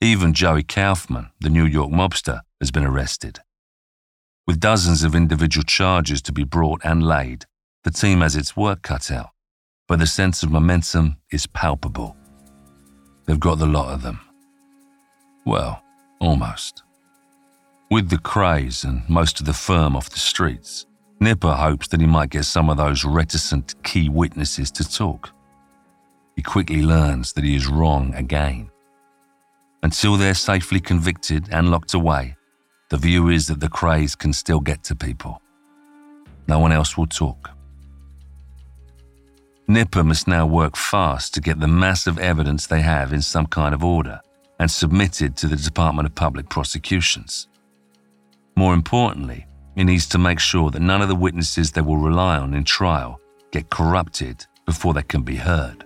Even 0.00 0.32
Joey 0.32 0.62
Kaufman, 0.62 1.30
the 1.40 1.50
New 1.50 1.66
York 1.66 1.90
mobster, 1.90 2.40
has 2.58 2.70
been 2.70 2.84
arrested. 2.84 3.40
With 4.50 4.58
dozens 4.58 5.04
of 5.04 5.14
individual 5.14 5.62
charges 5.62 6.20
to 6.22 6.32
be 6.32 6.42
brought 6.42 6.80
and 6.84 7.04
laid, 7.04 7.44
the 7.84 7.92
team 7.92 8.20
has 8.20 8.34
its 8.34 8.56
work 8.56 8.82
cut 8.82 9.08
out, 9.08 9.30
but 9.86 10.00
the 10.00 10.08
sense 10.08 10.42
of 10.42 10.50
momentum 10.50 11.18
is 11.30 11.46
palpable. 11.46 12.16
They've 13.26 13.38
got 13.38 13.60
the 13.60 13.66
lot 13.66 13.94
of 13.94 14.02
them. 14.02 14.18
Well, 15.46 15.80
almost. 16.20 16.82
With 17.92 18.10
the 18.10 18.16
Krays 18.16 18.82
and 18.82 19.08
most 19.08 19.38
of 19.38 19.46
the 19.46 19.52
firm 19.52 19.94
off 19.94 20.10
the 20.10 20.18
streets, 20.18 20.84
Nipper 21.20 21.54
hopes 21.54 21.86
that 21.86 22.00
he 22.00 22.08
might 22.08 22.30
get 22.30 22.44
some 22.44 22.68
of 22.68 22.76
those 22.76 23.04
reticent 23.04 23.80
key 23.84 24.08
witnesses 24.08 24.72
to 24.72 24.82
talk. 24.82 25.30
He 26.34 26.42
quickly 26.42 26.82
learns 26.82 27.34
that 27.34 27.44
he 27.44 27.54
is 27.54 27.68
wrong 27.68 28.16
again. 28.16 28.68
Until 29.84 30.16
they're 30.16 30.34
safely 30.34 30.80
convicted 30.80 31.50
and 31.52 31.70
locked 31.70 31.94
away, 31.94 32.34
the 32.90 32.96
view 32.96 33.28
is 33.28 33.46
that 33.46 33.60
the 33.60 33.68
Krays 33.68 34.18
can 34.18 34.32
still 34.32 34.60
get 34.60 34.82
to 34.84 34.94
people. 34.94 35.40
No 36.48 36.58
one 36.58 36.72
else 36.72 36.96
will 36.98 37.06
talk. 37.06 37.50
Nipper 39.68 40.02
must 40.02 40.26
now 40.26 40.46
work 40.46 40.76
fast 40.76 41.32
to 41.34 41.40
get 41.40 41.60
the 41.60 41.68
massive 41.68 42.18
evidence 42.18 42.66
they 42.66 42.80
have 42.80 43.12
in 43.12 43.22
some 43.22 43.46
kind 43.46 43.72
of 43.72 43.84
order 43.84 44.20
and 44.58 44.68
submitted 44.68 45.36
to 45.36 45.46
the 45.46 45.54
Department 45.54 46.06
of 46.06 46.14
Public 46.16 46.48
Prosecutions. 46.48 47.46
More 48.56 48.74
importantly, 48.74 49.46
he 49.76 49.84
needs 49.84 50.06
to 50.08 50.18
make 50.18 50.40
sure 50.40 50.70
that 50.72 50.82
none 50.82 51.00
of 51.00 51.08
the 51.08 51.14
witnesses 51.14 51.70
they 51.70 51.80
will 51.80 51.98
rely 51.98 52.36
on 52.38 52.54
in 52.54 52.64
trial 52.64 53.20
get 53.52 53.70
corrupted 53.70 54.44
before 54.66 54.92
they 54.92 55.02
can 55.04 55.22
be 55.22 55.36
heard. 55.36 55.84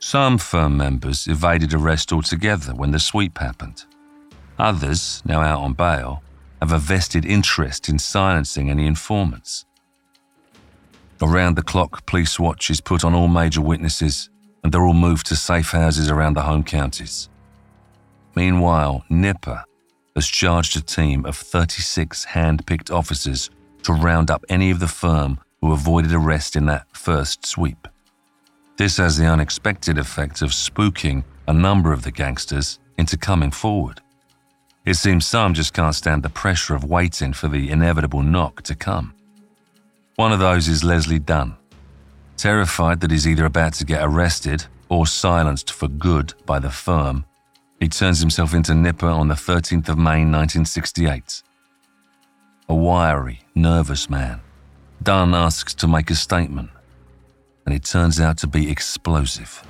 Some 0.00 0.36
firm 0.36 0.76
members 0.76 1.28
evaded 1.28 1.72
arrest 1.72 2.12
altogether 2.12 2.74
when 2.74 2.90
the 2.90 2.98
sweep 2.98 3.38
happened. 3.38 3.84
Others, 4.58 5.22
now 5.24 5.40
out 5.40 5.60
on 5.60 5.72
bail, 5.72 6.22
have 6.60 6.72
a 6.72 6.78
vested 6.78 7.24
interest 7.24 7.88
in 7.88 7.98
silencing 7.98 8.70
any 8.70 8.86
informants. 8.86 9.64
Around 11.20 11.56
the 11.56 11.62
clock 11.62 12.04
police 12.06 12.38
watch 12.38 12.70
is 12.70 12.80
put 12.80 13.04
on 13.04 13.14
all 13.14 13.28
major 13.28 13.60
witnesses 13.60 14.28
and 14.62 14.72
they're 14.72 14.84
all 14.84 14.94
moved 14.94 15.26
to 15.26 15.36
safe 15.36 15.70
houses 15.70 16.10
around 16.10 16.34
the 16.34 16.42
home 16.42 16.64
counties. 16.64 17.28
Meanwhile, 18.34 19.04
Nipper 19.08 19.64
has 20.14 20.26
charged 20.26 20.76
a 20.76 20.80
team 20.80 21.24
of 21.24 21.36
36 21.36 22.24
hand 22.24 22.66
picked 22.66 22.90
officers 22.90 23.50
to 23.82 23.92
round 23.92 24.30
up 24.30 24.44
any 24.48 24.70
of 24.70 24.80
the 24.80 24.88
firm 24.88 25.40
who 25.60 25.72
avoided 25.72 26.12
arrest 26.12 26.56
in 26.56 26.66
that 26.66 26.86
first 26.92 27.46
sweep. 27.46 27.88
This 28.76 28.96
has 28.96 29.16
the 29.16 29.26
unexpected 29.26 29.98
effect 29.98 30.42
of 30.42 30.50
spooking 30.50 31.24
a 31.46 31.52
number 31.52 31.92
of 31.92 32.02
the 32.02 32.10
gangsters 32.10 32.78
into 32.98 33.16
coming 33.16 33.50
forward. 33.50 34.01
It 34.84 34.94
seems 34.94 35.26
some 35.26 35.54
just 35.54 35.72
can't 35.74 35.94
stand 35.94 36.22
the 36.22 36.28
pressure 36.28 36.74
of 36.74 36.84
waiting 36.84 37.32
for 37.32 37.48
the 37.48 37.70
inevitable 37.70 38.22
knock 38.22 38.62
to 38.62 38.74
come. 38.74 39.14
One 40.16 40.32
of 40.32 40.40
those 40.40 40.68
is 40.68 40.82
Leslie 40.82 41.18
Dunn. 41.18 41.56
Terrified 42.36 43.00
that 43.00 43.10
he's 43.10 43.28
either 43.28 43.44
about 43.44 43.74
to 43.74 43.84
get 43.84 44.02
arrested 44.02 44.66
or 44.88 45.06
silenced 45.06 45.70
for 45.70 45.88
good 45.88 46.34
by 46.44 46.58
the 46.58 46.70
firm, 46.70 47.24
he 47.82 47.88
turns 47.88 48.20
himself 48.20 48.54
into 48.54 48.74
Nipper 48.74 49.08
on 49.08 49.26
the 49.26 49.34
13th 49.34 49.88
of 49.88 49.98
May 49.98 50.22
1968. 50.24 51.42
A 52.68 52.74
wiry, 52.74 53.40
nervous 53.56 54.08
man, 54.08 54.40
Dunn 55.02 55.34
asks 55.34 55.74
to 55.74 55.88
make 55.88 56.08
a 56.08 56.14
statement, 56.14 56.70
and 57.66 57.74
it 57.74 57.84
turns 57.84 58.20
out 58.20 58.38
to 58.38 58.46
be 58.46 58.70
explosive. 58.70 59.66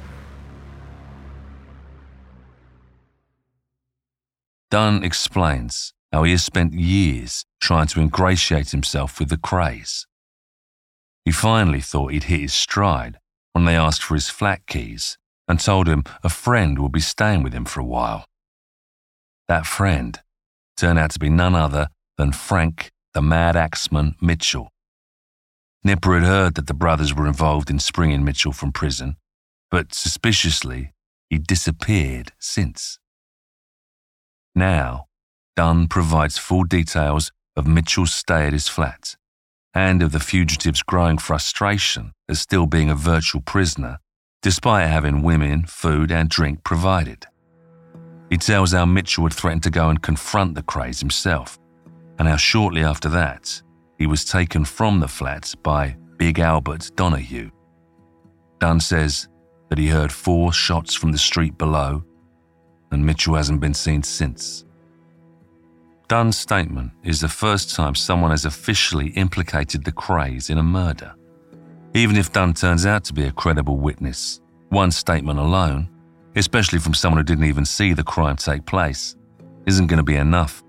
Dunn 4.72 5.04
explains 5.04 5.92
how 6.14 6.22
he 6.22 6.30
has 6.30 6.42
spent 6.42 6.72
years 6.72 7.44
trying 7.60 7.88
to 7.88 8.00
ingratiate 8.00 8.70
himself 8.70 9.18
with 9.18 9.28
the 9.28 9.36
Krays. 9.36 10.06
He 11.26 11.30
finally 11.30 11.82
thought 11.82 12.12
he'd 12.12 12.24
hit 12.24 12.40
his 12.40 12.54
stride 12.54 13.18
when 13.52 13.66
they 13.66 13.76
asked 13.76 14.02
for 14.02 14.14
his 14.14 14.30
flat 14.30 14.66
keys 14.66 15.18
and 15.46 15.60
told 15.60 15.88
him 15.88 16.04
a 16.24 16.30
friend 16.30 16.78
would 16.78 16.90
be 16.90 17.00
staying 17.00 17.42
with 17.42 17.52
him 17.52 17.66
for 17.66 17.80
a 17.80 17.84
while. 17.84 18.24
That 19.46 19.66
friend 19.66 20.18
turned 20.78 20.98
out 20.98 21.10
to 21.10 21.18
be 21.18 21.28
none 21.28 21.54
other 21.54 21.88
than 22.16 22.32
Frank 22.32 22.92
the 23.12 23.20
Mad 23.20 23.56
Axeman 23.56 24.16
Mitchell. 24.22 24.70
Nipper 25.84 26.14
had 26.14 26.24
heard 26.26 26.54
that 26.54 26.66
the 26.66 26.72
brothers 26.72 27.14
were 27.14 27.26
involved 27.26 27.68
in 27.68 27.78
springing 27.78 28.24
Mitchell 28.24 28.52
from 28.52 28.72
prison, 28.72 29.16
but 29.70 29.92
suspiciously, 29.92 30.94
he 31.28 31.36
disappeared 31.36 32.32
since. 32.38 32.98
Now, 34.54 35.06
Dunn 35.56 35.88
provides 35.88 36.38
full 36.38 36.64
details 36.64 37.32
of 37.56 37.66
Mitchell's 37.66 38.12
stay 38.12 38.46
at 38.46 38.52
his 38.52 38.68
flat 38.68 39.16
and 39.74 40.02
of 40.02 40.12
the 40.12 40.20
fugitive's 40.20 40.82
growing 40.82 41.18
frustration 41.18 42.12
at 42.28 42.36
still 42.36 42.66
being 42.66 42.90
a 42.90 42.94
virtual 42.94 43.40
prisoner 43.40 43.98
despite 44.42 44.88
having 44.88 45.22
women, 45.22 45.64
food, 45.64 46.10
and 46.10 46.28
drink 46.28 46.64
provided. 46.64 47.26
He 48.28 48.36
tells 48.36 48.72
how 48.72 48.84
Mitchell 48.84 49.24
had 49.24 49.32
threatened 49.32 49.62
to 49.62 49.70
go 49.70 49.88
and 49.88 50.02
confront 50.02 50.54
the 50.54 50.62
Krays 50.62 50.98
himself, 50.98 51.58
and 52.18 52.26
how 52.26 52.36
shortly 52.36 52.82
after 52.82 53.08
that, 53.10 53.62
he 53.98 54.06
was 54.06 54.24
taken 54.24 54.64
from 54.64 55.00
the 55.00 55.08
flat 55.08 55.54
by 55.62 55.96
Big 56.16 56.40
Albert 56.40 56.90
Donoghue. 56.96 57.50
Dunn 58.58 58.80
says 58.80 59.28
that 59.68 59.78
he 59.78 59.88
heard 59.88 60.12
four 60.12 60.52
shots 60.52 60.94
from 60.94 61.12
the 61.12 61.18
street 61.18 61.56
below, 61.56 62.04
and 62.92 63.04
Mitchell 63.04 63.34
hasn't 63.34 63.60
been 63.60 63.74
seen 63.74 64.02
since. 64.02 64.64
Dunn's 66.08 66.36
statement 66.36 66.92
is 67.02 67.20
the 67.20 67.28
first 67.28 67.74
time 67.74 67.94
someone 67.94 68.30
has 68.30 68.44
officially 68.44 69.08
implicated 69.10 69.84
the 69.84 69.92
Krays 69.92 70.50
in 70.50 70.58
a 70.58 70.62
murder. 70.62 71.14
Even 71.94 72.16
if 72.16 72.32
Dunn 72.32 72.54
turns 72.54 72.86
out 72.86 73.04
to 73.04 73.14
be 73.14 73.24
a 73.24 73.32
credible 73.32 73.78
witness, 73.78 74.40
one 74.68 74.90
statement 74.90 75.38
alone, 75.38 75.88
especially 76.36 76.78
from 76.78 76.94
someone 76.94 77.18
who 77.18 77.24
didn't 77.24 77.44
even 77.44 77.64
see 77.64 77.92
the 77.92 78.02
crime 78.02 78.36
take 78.36 78.66
place, 78.66 79.16
isn't 79.66 79.86
going 79.86 79.98
to 79.98 80.02
be 80.02 80.16
enough. 80.16 80.62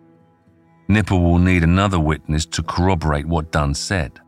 Nipper 0.87 1.15
will 1.15 1.39
need 1.39 1.63
another 1.63 1.99
witness 1.99 2.45
to 2.47 2.63
corroborate 2.63 3.25
what 3.25 3.51
Dunn 3.51 3.73
said. 3.73 4.19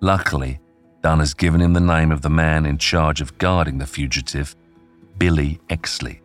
Luckily, 0.00 0.60
Dunn 1.02 1.18
has 1.20 1.34
given 1.34 1.60
him 1.60 1.72
the 1.72 1.80
name 1.80 2.12
of 2.12 2.22
the 2.22 2.30
man 2.30 2.66
in 2.66 2.78
charge 2.78 3.20
of 3.20 3.38
guarding 3.38 3.78
the 3.78 3.86
fugitive, 3.86 4.54
Billy 5.18 5.60
Exley. 5.68 6.20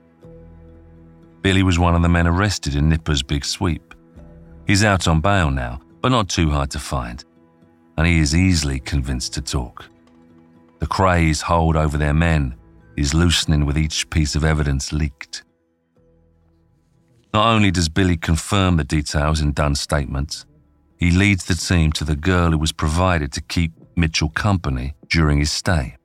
Billy 1.41 1.63
was 1.63 1.79
one 1.79 1.95
of 1.95 2.03
the 2.03 2.09
men 2.09 2.27
arrested 2.27 2.75
in 2.75 2.87
Nipper's 2.87 3.23
big 3.23 3.43
sweep. 3.43 3.95
He's 4.67 4.83
out 4.83 5.07
on 5.07 5.21
bail 5.21 5.49
now, 5.49 5.81
but 6.01 6.09
not 6.09 6.29
too 6.29 6.51
hard 6.51 6.69
to 6.71 6.79
find, 6.79 7.23
and 7.97 8.05
he 8.05 8.19
is 8.19 8.35
easily 8.35 8.79
convinced 8.79 9.33
to 9.33 9.41
talk. 9.41 9.85
The 10.79 10.85
Krays' 10.85 11.41
hold 11.41 11.75
over 11.75 11.97
their 11.97 12.13
men 12.13 12.55
is 12.95 13.15
loosening 13.15 13.65
with 13.65 13.77
each 13.77 14.07
piece 14.11 14.35
of 14.35 14.45
evidence 14.45 14.93
leaked. 14.93 15.43
Not 17.33 17.47
only 17.47 17.71
does 17.71 17.89
Billy 17.89 18.17
confirm 18.17 18.77
the 18.77 18.83
details 18.83 19.41
in 19.41 19.53
Dunn's 19.53 19.81
statement, 19.81 20.45
he 20.97 21.09
leads 21.09 21.45
the 21.45 21.55
team 21.55 21.91
to 21.93 22.03
the 22.03 22.15
girl 22.15 22.51
who 22.51 22.57
was 22.59 22.71
provided 22.71 23.31
to 23.33 23.41
keep 23.41 23.71
Mitchell 23.95 24.29
company 24.29 24.93
during 25.07 25.39
his 25.39 25.51
stay. 25.51 25.95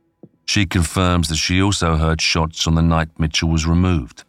She 0.47 0.65
confirms 0.65 1.29
that 1.29 1.37
she 1.37 1.61
also 1.61 1.97
heard 1.97 2.23
shots 2.23 2.67
on 2.67 2.75
the 2.75 2.83
night 2.83 3.09
Mitchell 3.19 3.51
was 3.51 3.67
removed 3.67 4.25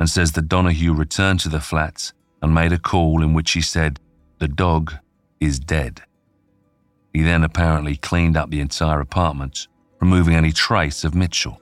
and 0.00 0.08
says 0.08 0.32
that 0.32 0.48
Donoghue 0.48 0.94
returned 0.94 1.40
to 1.40 1.50
the 1.50 1.60
flats 1.60 2.14
and 2.42 2.54
made 2.54 2.72
a 2.72 2.78
call 2.78 3.22
in 3.22 3.34
which 3.34 3.52
he 3.52 3.60
said, 3.60 4.00
The 4.38 4.48
dog 4.48 4.94
is 5.38 5.60
dead. 5.60 6.02
He 7.12 7.22
then 7.22 7.44
apparently 7.44 7.96
cleaned 7.96 8.36
up 8.36 8.50
the 8.50 8.60
entire 8.60 9.00
apartment, 9.00 9.68
removing 10.00 10.34
any 10.34 10.52
trace 10.52 11.04
of 11.04 11.14
Mitchell. 11.14 11.60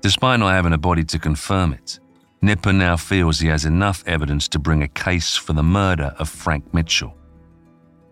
Despite 0.00 0.38
not 0.38 0.52
having 0.52 0.72
a 0.72 0.78
body 0.78 1.04
to 1.04 1.18
confirm 1.18 1.72
it, 1.72 1.98
Nipper 2.40 2.72
now 2.72 2.96
feels 2.96 3.40
he 3.40 3.48
has 3.48 3.64
enough 3.64 4.04
evidence 4.06 4.46
to 4.48 4.60
bring 4.60 4.84
a 4.84 4.88
case 4.88 5.36
for 5.36 5.54
the 5.54 5.62
murder 5.62 6.14
of 6.18 6.28
Frank 6.28 6.72
Mitchell. 6.72 7.16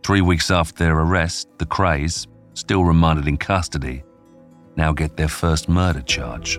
Three 0.03 0.21
weeks 0.21 0.51
after 0.51 0.85
their 0.85 0.99
arrest, 0.99 1.49
the 1.59 1.67
Krays, 1.67 2.27
still 2.55 2.85
remanded 2.85 3.29
in 3.29 3.37
custody, 3.37 4.03
now 4.75 4.93
get 4.93 5.17
their 5.17 5.29
first 5.29 5.69
murder 5.69 6.01
charge. 6.01 6.59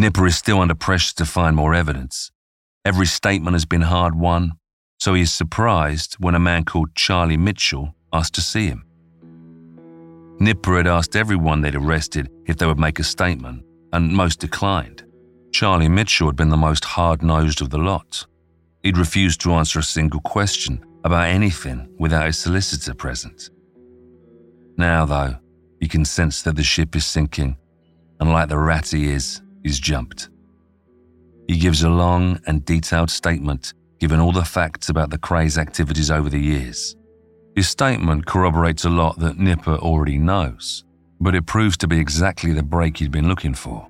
Nipper 0.00 0.26
is 0.26 0.34
still 0.34 0.62
under 0.62 0.74
pressure 0.74 1.14
to 1.16 1.26
find 1.26 1.54
more 1.54 1.74
evidence. 1.74 2.32
Every 2.86 3.04
statement 3.04 3.54
has 3.54 3.66
been 3.66 3.82
hard 3.82 4.14
won, 4.14 4.52
so 4.98 5.12
he 5.12 5.20
is 5.20 5.30
surprised 5.30 6.14
when 6.18 6.34
a 6.34 6.38
man 6.38 6.64
called 6.64 6.94
Charlie 6.94 7.36
Mitchell 7.36 7.94
asked 8.10 8.34
to 8.36 8.40
see 8.40 8.68
him. 8.68 8.86
Nipper 10.38 10.78
had 10.78 10.86
asked 10.86 11.16
everyone 11.16 11.60
they'd 11.60 11.74
arrested 11.74 12.30
if 12.46 12.56
they 12.56 12.64
would 12.64 12.78
make 12.78 12.98
a 12.98 13.04
statement, 13.04 13.62
and 13.92 14.10
most 14.10 14.40
declined. 14.40 15.04
Charlie 15.52 15.90
Mitchell 15.90 16.28
had 16.28 16.36
been 16.36 16.48
the 16.48 16.56
most 16.56 16.82
hard 16.82 17.22
nosed 17.22 17.60
of 17.60 17.68
the 17.68 17.76
lot. 17.76 18.26
He'd 18.82 18.96
refused 18.96 19.42
to 19.42 19.52
answer 19.52 19.80
a 19.80 19.82
single 19.82 20.20
question 20.20 20.82
about 21.04 21.28
anything 21.28 21.94
without 21.98 22.24
his 22.24 22.38
solicitor 22.38 22.94
present. 22.94 23.50
Now, 24.78 25.04
though, 25.04 25.36
you 25.78 25.90
can 25.90 26.06
sense 26.06 26.40
that 26.40 26.56
the 26.56 26.62
ship 26.62 26.96
is 26.96 27.04
sinking, 27.04 27.58
and 28.18 28.32
like 28.32 28.48
the 28.48 28.56
rat 28.56 28.88
he 28.88 29.10
is, 29.10 29.42
he's 29.62 29.78
jumped. 29.78 30.28
He 31.48 31.58
gives 31.58 31.82
a 31.82 31.90
long 31.90 32.40
and 32.46 32.64
detailed 32.64 33.10
statement, 33.10 33.74
given 33.98 34.20
all 34.20 34.32
the 34.32 34.44
facts 34.44 34.88
about 34.88 35.10
the 35.10 35.18
Kray's 35.18 35.58
activities 35.58 36.10
over 36.10 36.28
the 36.28 36.38
years. 36.38 36.96
His 37.56 37.68
statement 37.68 38.26
corroborates 38.26 38.84
a 38.84 38.90
lot 38.90 39.18
that 39.18 39.38
Nipper 39.38 39.76
already 39.76 40.18
knows, 40.18 40.84
but 41.20 41.34
it 41.34 41.46
proves 41.46 41.76
to 41.78 41.88
be 41.88 41.98
exactly 41.98 42.52
the 42.52 42.62
break 42.62 42.98
he'd 42.98 43.10
been 43.10 43.28
looking 43.28 43.54
for. 43.54 43.88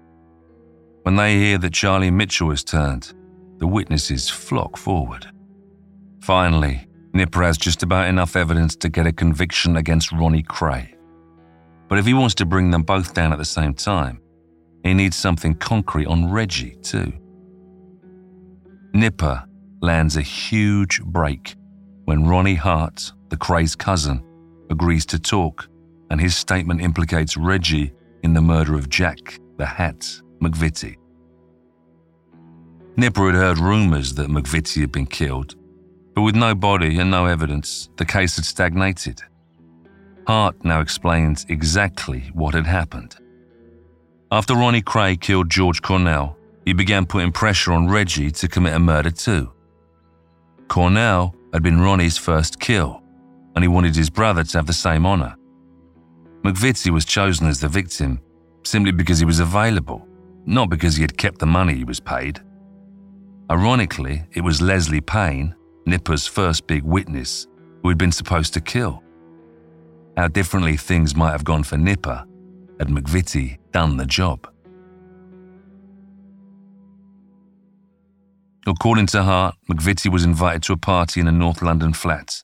When 1.03 1.17
they 1.17 1.37
hear 1.37 1.59
that 1.59 1.73
Charlie 1.73 2.11
Mitchell 2.11 2.51
has 2.51 2.65
turned, 2.65 3.13
the 3.59 3.67
witnesses 3.67 4.29
flock 4.29 4.77
forward. 4.77 5.27
Finally, 6.21 6.89
Nipper 7.13 7.43
has 7.43 7.59
just 7.59 7.83
about 7.83 8.09
enough 8.09 8.37
evidence 8.37 8.77
to 8.77 8.89
get 8.89 9.07
a 9.07 9.13
conviction 9.13 9.77
against 9.77 10.13
Ronnie 10.13 10.43
Kray. 10.43 10.95
But 11.89 11.99
if 11.99 12.07
he 12.07 12.15
wants 12.15 12.35
to 12.37 12.47
bring 12.47 12.71
them 12.71 12.83
both 12.83 13.15
down 13.15 13.33
at 13.33 13.39
the 13.39 13.45
same 13.45 13.75
time, 13.75 14.21
he 14.83 14.95
needs 14.95 15.17
something 15.17 15.55
concrete 15.55 16.07
on 16.07 16.31
Reggie, 16.31 16.77
too. 16.83 17.13
Nipper 18.93 19.45
lands 19.81 20.17
a 20.17 20.23
huge 20.23 21.03
break 21.03 21.55
when 22.05 22.27
Ronnie 22.27 22.55
Hart, 22.55 23.13
the 23.29 23.37
Kray's 23.37 23.77
cousin, 23.77 24.23
agrees 24.71 25.07
to 25.07 25.19
talk, 25.19 25.69
and 26.11 26.21
his 26.21 26.37
statement 26.37 26.81
implicates 26.81 27.37
Reggie 27.37 27.93
in 28.23 28.35
the 28.35 28.41
murder 28.41 28.75
of 28.75 28.89
Jack 28.89 29.39
the 29.61 29.67
Hat 29.67 30.09
McVitie. 30.41 30.97
Nipper 32.97 33.27
had 33.27 33.35
heard 33.35 33.59
rumours 33.59 34.15
that 34.15 34.29
McVitie 34.29 34.81
had 34.81 34.91
been 34.91 35.07
killed, 35.07 35.55
but 36.15 36.23
with 36.23 36.35
no 36.35 36.55
body 36.55 36.99
and 36.99 37.11
no 37.11 37.27
evidence, 37.27 37.91
the 37.97 38.05
case 38.05 38.37
had 38.37 38.45
stagnated. 38.45 39.21
Hart 40.27 40.65
now 40.65 40.81
explains 40.81 41.45
exactly 41.49 42.31
what 42.33 42.55
had 42.55 42.67
happened. 42.67 43.17
After 44.33 44.55
Ronnie 44.55 44.81
Kray 44.81 45.21
killed 45.21 45.51
George 45.51 45.83
Cornell, 45.83 46.37
he 46.65 46.73
began 46.73 47.05
putting 47.05 47.33
pressure 47.33 47.73
on 47.73 47.89
Reggie 47.89 48.31
to 48.31 48.47
commit 48.47 48.75
a 48.75 48.79
murder 48.79 49.11
too. 49.11 49.51
Cornell 50.69 51.35
had 51.53 51.65
been 51.65 51.81
Ronnie's 51.81 52.17
first 52.17 52.61
kill, 52.61 53.03
and 53.57 53.65
he 53.65 53.69
wanted 53.69 53.97
his 53.97 54.09
brother 54.09 54.45
to 54.45 54.59
have 54.59 54.69
the 54.69 54.73
same 54.73 55.05
honour. 55.05 55.35
McVitie 56.45 56.93
was 56.93 57.05
chosen 57.05 57.49
as 57.49 57.59
the 57.59 57.67
victim 57.67 58.21
simply 58.63 58.93
because 58.93 59.19
he 59.19 59.25
was 59.25 59.41
available, 59.41 60.07
not 60.47 60.71
because 60.71 60.95
he 60.95 61.03
had 61.03 61.19
kept 61.19 61.41
the 61.41 61.47
money 61.47 61.75
he 61.75 61.85
was 61.85 61.99
paid. 61.99 62.41
Ironically, 63.51 64.23
it 64.33 64.43
was 64.43 64.63
Leslie 64.63 65.01
Payne, 65.01 65.57
Nipper's 65.87 66.29
first 66.29 66.69
big 66.69 66.85
witness, 66.85 67.49
who 67.83 67.89
had 67.89 67.99
been 67.99 68.13
supposed 68.13 68.55
to 68.55 68.61
kill. 68.61 69.03
How 70.17 70.29
differently 70.29 70.77
things 70.77 71.17
might 71.17 71.33
have 71.33 71.43
gone 71.43 71.65
for 71.65 71.77
Nipper 71.77 72.27
had 72.81 72.89
McVitie 72.89 73.59
done 73.73 73.99
the 73.99 74.07
job. 74.07 74.51
According 78.67 79.07
to 79.09 79.23
Hart, 79.23 79.55
McVitie 79.71 80.11
was 80.11 80.25
invited 80.25 80.63
to 80.63 80.73
a 80.73 80.79
party 80.79 81.21
in 81.21 81.29
a 81.29 81.33
North 81.33 81.61
London 81.61 81.93
flat. 81.93 82.43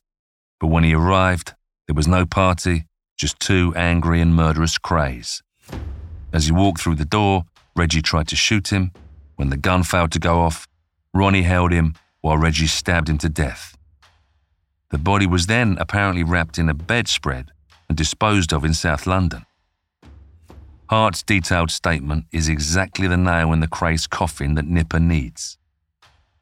But 0.61 0.66
when 0.66 0.85
he 0.85 0.92
arrived, 0.92 1.55
there 1.87 1.94
was 1.94 2.07
no 2.07 2.27
party, 2.27 2.85
just 3.16 3.40
two 3.40 3.72
angry 3.77 4.20
and 4.20 4.35
murderous 4.35 4.77
Krays. 4.77 5.40
As 6.35 6.44
he 6.44 6.53
walked 6.53 6.83
through 6.83 6.96
the 6.96 7.07
door, 7.07 7.44
Reggie 7.75 8.03
tried 8.03 8.29
to 8.29 8.37
shoot 8.37 8.68
him. 8.68 8.92
When 9.37 9.49
the 9.49 9.57
gun 9.57 9.85
failed 9.85 10.12
to 10.12 10.18
go 10.18 10.40
off, 10.40 10.68
Ronnie 11.14 11.44
held 11.44 11.72
him 11.72 11.94
while 12.20 12.37
Reggie 12.37 12.66
stabbed 12.66 13.09
him 13.09 13.16
to 13.18 13.31
death. 13.31 13.75
The 14.90 14.99
body 14.99 15.27
was 15.27 15.46
then 15.46 15.79
apparently 15.81 16.25
wrapped 16.25 16.59
in 16.59 16.68
a 16.68 16.75
bedspread 16.75 17.53
and 17.88 17.96
disposed 17.96 18.53
of 18.53 18.66
in 18.66 18.75
South 18.75 19.07
London. 19.07 19.45
Hart's 20.88 21.22
detailed 21.25 21.70
statement 21.70 22.27
is 22.31 22.49
exactly 22.49 23.09
the 23.09 23.16
nail 23.16 23.53
in 23.53 23.61
the 23.61 23.66
Kray's 23.66 24.07
coffin 24.07 24.55
that 24.55 24.66
Nipper 24.66 25.01
needs 25.01 25.59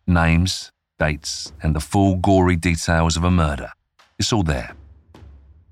names, 0.07 0.71
dates, 0.99 1.53
and 1.63 1.75
the 1.75 1.81
full 1.81 2.17
gory 2.17 2.57
details 2.57 3.17
of 3.17 3.25
a 3.25 3.31
murder. 3.31 3.73
It's 4.19 4.35
all 4.35 4.43
there. 4.43 4.75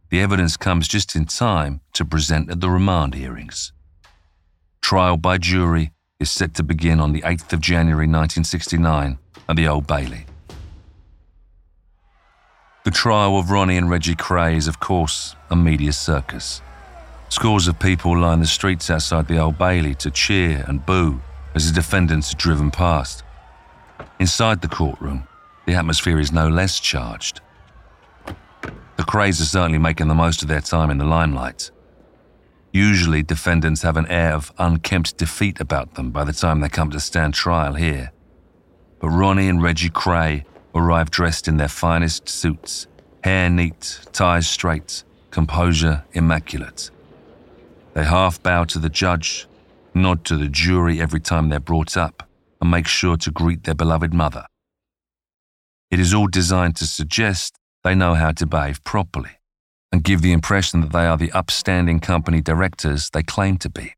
The 0.09 0.20
evidence 0.20 0.57
comes 0.57 0.88
just 0.88 1.14
in 1.14 1.26
time 1.26 1.82
to 1.92 2.05
present 2.05 2.51
at 2.51 2.61
the 2.61 2.70
remand 2.70 3.14
hearings. 3.14 3.72
Trial 4.80 5.18
by 5.18 5.36
jury 5.36 5.92
is 6.18 6.30
set 6.30 6.55
to 6.55 6.62
begin 6.62 6.99
on 6.99 7.12
the 7.12 7.22
8th 7.22 7.53
of 7.53 7.61
January 7.61 8.07
1969 8.07 9.18
at 9.49 9.57
the 9.57 9.68
Old 9.68 9.86
Bailey. 9.86 10.26
The 12.84 12.90
trial 12.90 13.38
of 13.38 13.51
Ronnie 13.51 13.76
and 13.76 13.88
Reggie 13.88 14.16
Kray 14.16 14.57
is, 14.57 14.66
of 14.66 14.80
course, 14.80 15.36
a 15.51 15.57
media 15.57 15.92
circus. 15.92 16.62
Scores 17.33 17.66
of 17.66 17.78
people 17.78 18.18
line 18.18 18.41
the 18.41 18.47
streets 18.47 18.91
outside 18.91 19.26
the 19.26 19.39
Old 19.39 19.57
Bailey 19.57 19.95
to 19.95 20.11
cheer 20.11 20.62
and 20.68 20.85
boo 20.85 21.18
as 21.55 21.66
the 21.66 21.74
defendants 21.74 22.35
are 22.35 22.37
driven 22.37 22.70
past. 22.70 23.22
Inside 24.20 24.61
the 24.61 24.68
courtroom, 24.68 25.26
the 25.64 25.72
atmosphere 25.72 26.20
is 26.20 26.30
no 26.30 26.49
less 26.49 26.78
charged. 26.78 27.41
The 28.26 29.03
Krays 29.05 29.41
are 29.41 29.47
certainly 29.47 29.78
making 29.78 30.09
the 30.09 30.14
most 30.14 30.43
of 30.43 30.49
their 30.49 30.61
time 30.61 30.91
in 30.91 30.99
the 30.99 31.07
limelight. 31.07 31.70
Usually, 32.70 33.22
defendants 33.22 33.80
have 33.80 33.97
an 33.97 34.09
air 34.09 34.35
of 34.35 34.53
unkempt 34.59 35.16
defeat 35.16 35.59
about 35.59 35.95
them 35.95 36.11
by 36.11 36.24
the 36.24 36.35
time 36.35 36.61
they 36.61 36.68
come 36.68 36.91
to 36.91 37.01
stand 37.01 37.33
trial 37.33 37.72
here. 37.72 38.12
But 39.01 39.09
Ronnie 39.09 39.49
and 39.49 39.62
Reggie 39.62 39.89
Kray 39.89 40.45
arrive 40.74 41.11
dressed 41.11 41.49
in 41.49 41.57
their 41.57 41.68
finest 41.68 42.28
suits, 42.28 42.89
hair 43.24 43.49
neat, 43.49 44.01
ties 44.12 44.47
straight, 44.47 45.03
composure 45.30 46.05
immaculate. 46.12 46.91
They 47.95 48.05
half 48.05 48.43
bow 48.43 48.64
to 48.64 48.78
the 48.78 48.88
judge, 48.88 49.47
nod 49.95 50.24
to 50.24 50.36
the 50.36 50.49
jury 50.49 51.01
every 51.01 51.20
time 51.20 51.49
they're 51.49 51.61
brought 51.61 51.97
up, 51.97 52.26
and 52.61 52.70
make 52.70 52.86
sure 52.86 53.16
to 53.18 53.30
greet 53.30 53.64
their 53.64 53.74
beloved 53.74 54.14
mother. 54.14 54.47
It 55.90 56.01
is 56.01 56.14
all 56.14 56.26
designed 56.26 56.76
to 56.76 56.86
suggest 56.86 57.59
they 57.84 57.95
know 57.95 58.14
how 58.14 58.32
to 58.32 58.47
behave 58.47 58.82
properly 58.84 59.32
and 59.90 60.03
give 60.03 60.22
the 60.22 60.32
impression 60.32 60.80
that 60.80 60.93
they 60.93 61.05
are 61.05 61.18
the 61.18 61.32
upstanding 61.32 62.01
company 62.01 62.40
directors 62.40 63.11
they 63.11 63.22
claim 63.22 63.59
to 63.59 63.68
be. 63.68 63.95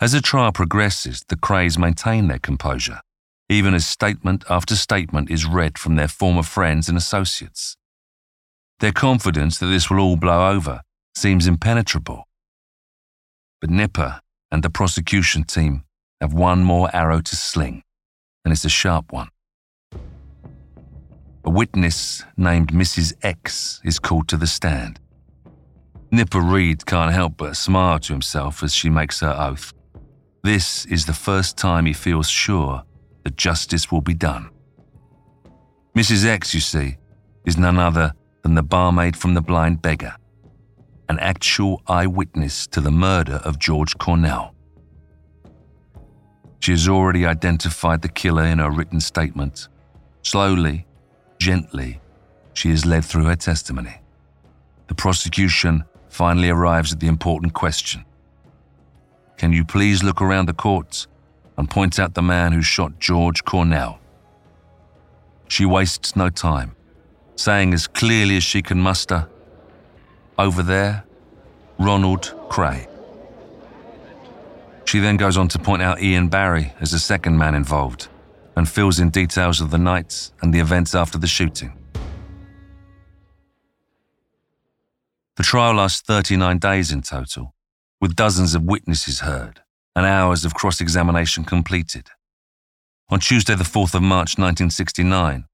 As 0.00 0.10
the 0.10 0.20
trial 0.20 0.50
progresses, 0.50 1.24
the 1.28 1.36
Krays 1.36 1.78
maintain 1.78 2.26
their 2.26 2.40
composure, 2.40 3.00
even 3.48 3.74
as 3.74 3.86
statement 3.86 4.44
after 4.50 4.74
statement 4.74 5.30
is 5.30 5.46
read 5.46 5.78
from 5.78 5.94
their 5.94 6.08
former 6.08 6.42
friends 6.42 6.88
and 6.88 6.98
associates. 6.98 7.76
Their 8.80 8.92
confidence 8.92 9.58
that 9.58 9.66
this 9.66 9.88
will 9.88 10.00
all 10.00 10.16
blow 10.16 10.50
over 10.50 10.82
seems 11.16 11.46
impenetrable. 11.46 12.28
But 13.60 13.70
Nipper 13.70 14.20
and 14.50 14.62
the 14.62 14.70
prosecution 14.70 15.44
team 15.44 15.84
have 16.20 16.34
one 16.34 16.62
more 16.62 16.94
arrow 16.94 17.20
to 17.22 17.36
sling, 17.36 17.82
and 18.44 18.52
it's 18.52 18.66
a 18.66 18.68
sharp 18.68 19.12
one. 19.12 19.30
A 21.44 21.50
witness 21.50 22.24
named 22.36 22.68
Mrs. 22.72 23.14
X 23.22 23.80
is 23.82 23.98
called 23.98 24.28
to 24.28 24.36
the 24.36 24.46
stand. 24.46 25.00
Nipper 26.10 26.40
Read 26.40 26.84
can't 26.84 27.12
help 27.12 27.38
but 27.38 27.56
smile 27.56 27.98
to 28.00 28.12
himself 28.12 28.62
as 28.62 28.74
she 28.74 28.90
makes 28.90 29.20
her 29.20 29.34
oath. 29.38 29.72
This 30.44 30.84
is 30.86 31.06
the 31.06 31.12
first 31.12 31.56
time 31.56 31.86
he 31.86 31.92
feels 31.92 32.28
sure 32.28 32.82
that 33.24 33.36
justice 33.36 33.90
will 33.90 34.02
be 34.02 34.14
done. 34.14 34.50
Mrs. 35.96 36.26
X, 36.26 36.52
you 36.52 36.60
see, 36.60 36.98
is 37.46 37.56
none 37.56 37.78
other 37.78 38.12
than 38.42 38.54
the 38.54 38.62
barmaid 38.62 39.16
from 39.16 39.34
The 39.34 39.40
Blind 39.40 39.80
Beggar, 39.80 40.14
an 41.08 41.18
actual 41.18 41.82
eyewitness 41.86 42.66
to 42.68 42.80
the 42.80 42.90
murder 42.90 43.40
of 43.44 43.58
George 43.58 43.96
Cornell. 43.98 44.54
She 46.60 46.72
has 46.72 46.88
already 46.88 47.24
identified 47.26 48.02
the 48.02 48.08
killer 48.08 48.44
in 48.44 48.58
her 48.58 48.70
written 48.70 49.00
statement. 49.00 49.68
Slowly, 50.22 50.86
gently, 51.38 52.00
she 52.54 52.70
is 52.70 52.84
led 52.84 53.04
through 53.04 53.24
her 53.24 53.36
testimony. 53.36 54.00
The 54.88 54.94
prosecution 54.94 55.84
finally 56.08 56.48
arrives 56.48 56.92
at 56.92 57.00
the 57.00 57.06
important 57.06 57.52
question 57.52 58.04
Can 59.36 59.52
you 59.52 59.64
please 59.64 60.02
look 60.02 60.20
around 60.20 60.46
the 60.46 60.54
court 60.54 61.06
and 61.56 61.70
point 61.70 61.98
out 61.98 62.14
the 62.14 62.22
man 62.22 62.52
who 62.52 62.62
shot 62.62 62.98
George 62.98 63.44
Cornell? 63.44 63.98
She 65.48 65.64
wastes 65.64 66.16
no 66.16 66.28
time 66.30 66.76
saying 67.36 67.74
as 67.74 67.86
clearly 67.86 68.38
as 68.38 68.42
she 68.42 68.62
can 68.62 68.80
muster, 68.80 69.28
Over 70.38 70.62
there, 70.62 71.04
Ronald 71.78 72.34
Kray. 72.50 72.88
She 74.84 74.98
then 74.98 75.16
goes 75.16 75.38
on 75.38 75.48
to 75.48 75.58
point 75.58 75.80
out 75.80 76.02
Ian 76.02 76.28
Barrie 76.28 76.74
as 76.78 76.90
the 76.90 76.98
second 76.98 77.38
man 77.38 77.54
involved 77.54 78.08
and 78.54 78.68
fills 78.68 79.00
in 79.00 79.08
details 79.08 79.62
of 79.62 79.70
the 79.70 79.78
nights 79.78 80.32
and 80.42 80.52
the 80.52 80.60
events 80.60 80.94
after 80.94 81.16
the 81.16 81.26
shooting. 81.26 81.72
The 85.36 85.42
trial 85.42 85.74
lasts 85.74 86.02
39 86.02 86.58
days 86.58 86.92
in 86.92 87.00
total, 87.00 87.54
with 88.00 88.14
dozens 88.14 88.54
of 88.54 88.62
witnesses 88.62 89.20
heard 89.20 89.60
and 89.94 90.04
hours 90.04 90.44
of 90.44 90.54
cross 90.54 90.82
examination 90.82 91.44
completed. 91.44 92.08
On 93.08 93.20
Tuesday, 93.20 93.54
the 93.54 93.64
4th 93.64 93.94
of 93.94 94.02
March 94.02 94.36
1969, 94.38 95.46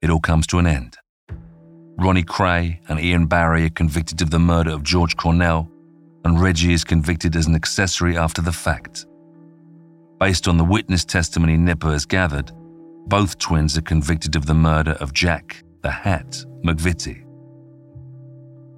it 0.00 0.10
all 0.10 0.20
comes 0.20 0.46
to 0.46 0.58
an 0.58 0.66
end. 0.66 0.96
Ronnie 2.00 2.22
Kray 2.22 2.78
and 2.88 2.98
Ian 2.98 3.26
Barrie 3.26 3.66
are 3.66 3.70
convicted 3.70 4.22
of 4.22 4.30
the 4.30 4.38
murder 4.38 4.70
of 4.70 4.82
George 4.82 5.18
Cornell, 5.18 5.70
and 6.24 6.40
Reggie 6.40 6.72
is 6.72 6.82
convicted 6.82 7.36
as 7.36 7.46
an 7.46 7.54
accessory 7.54 8.16
after 8.16 8.40
the 8.40 8.52
fact. 8.52 9.04
Based 10.18 10.48
on 10.48 10.56
the 10.56 10.64
witness 10.64 11.04
testimony 11.04 11.58
Nipper 11.58 11.92
has 11.92 12.06
gathered, 12.06 12.52
both 13.06 13.36
twins 13.36 13.76
are 13.76 13.82
convicted 13.82 14.34
of 14.34 14.46
the 14.46 14.54
murder 14.54 14.92
of 14.92 15.12
Jack 15.12 15.62
the 15.82 15.90
Hat 15.90 16.42
McVitie. 16.64 17.26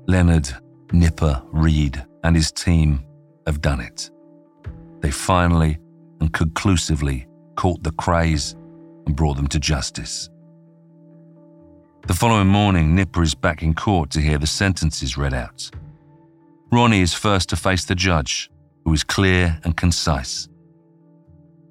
Leonard 0.08 0.48
Nipper 0.92 1.40
Read 1.52 2.04
and 2.24 2.34
his 2.34 2.50
team 2.50 3.04
have 3.46 3.60
done 3.60 3.80
it. 3.80 4.10
They 4.98 5.12
finally 5.12 5.78
and 6.20 6.32
conclusively 6.32 7.28
caught 7.54 7.84
the 7.84 7.92
Krays 7.92 8.56
and 9.06 9.14
brought 9.14 9.36
them 9.36 9.48
to 9.48 9.60
justice. 9.60 10.28
The 12.08 12.14
following 12.14 12.48
morning, 12.48 12.96
Nipper 12.96 13.22
is 13.22 13.32
back 13.32 13.62
in 13.62 13.74
court 13.74 14.10
to 14.10 14.20
hear 14.20 14.36
the 14.36 14.46
sentences 14.46 15.16
read 15.16 15.32
out. 15.32 15.70
Ronnie 16.72 17.00
is 17.00 17.14
first 17.14 17.48
to 17.50 17.56
face 17.56 17.84
the 17.84 17.94
judge, 17.94 18.50
who 18.84 18.92
is 18.92 19.04
clear 19.04 19.60
and 19.62 19.76
concise. 19.76 20.48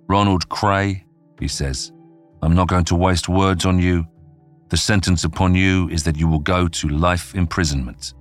Ronald 0.08 0.48
Kray, 0.48 1.04
he 1.38 1.50
says, 1.50 1.92
I'm 2.42 2.56
not 2.56 2.70
going 2.70 2.86
to 2.86 2.96
waste 2.96 3.28
words 3.28 3.66
on 3.66 3.78
you. 3.78 4.08
The 4.70 4.78
sentence 4.78 5.26
upon 5.26 5.54
you 5.54 5.90
is 5.90 6.04
that 6.04 6.18
you 6.18 6.30
will 6.30 6.40
go 6.40 6.70
to 6.70 6.88
life 6.88 7.36
imprisonment. 7.36 8.14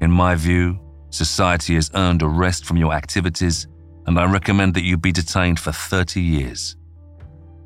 In 0.00 0.12
my 0.12 0.36
view, 0.36 0.78
society 1.10 1.74
has 1.74 1.90
earned 1.96 2.22
a 2.22 2.28
rest 2.28 2.64
from 2.64 2.76
your 2.76 2.92
activities, 2.92 3.66
and 4.06 4.20
I 4.20 4.30
recommend 4.30 4.74
that 4.74 4.84
you 4.84 4.96
be 4.96 5.10
detained 5.10 5.58
for 5.58 5.72
30 5.72 6.20
years. 6.20 6.76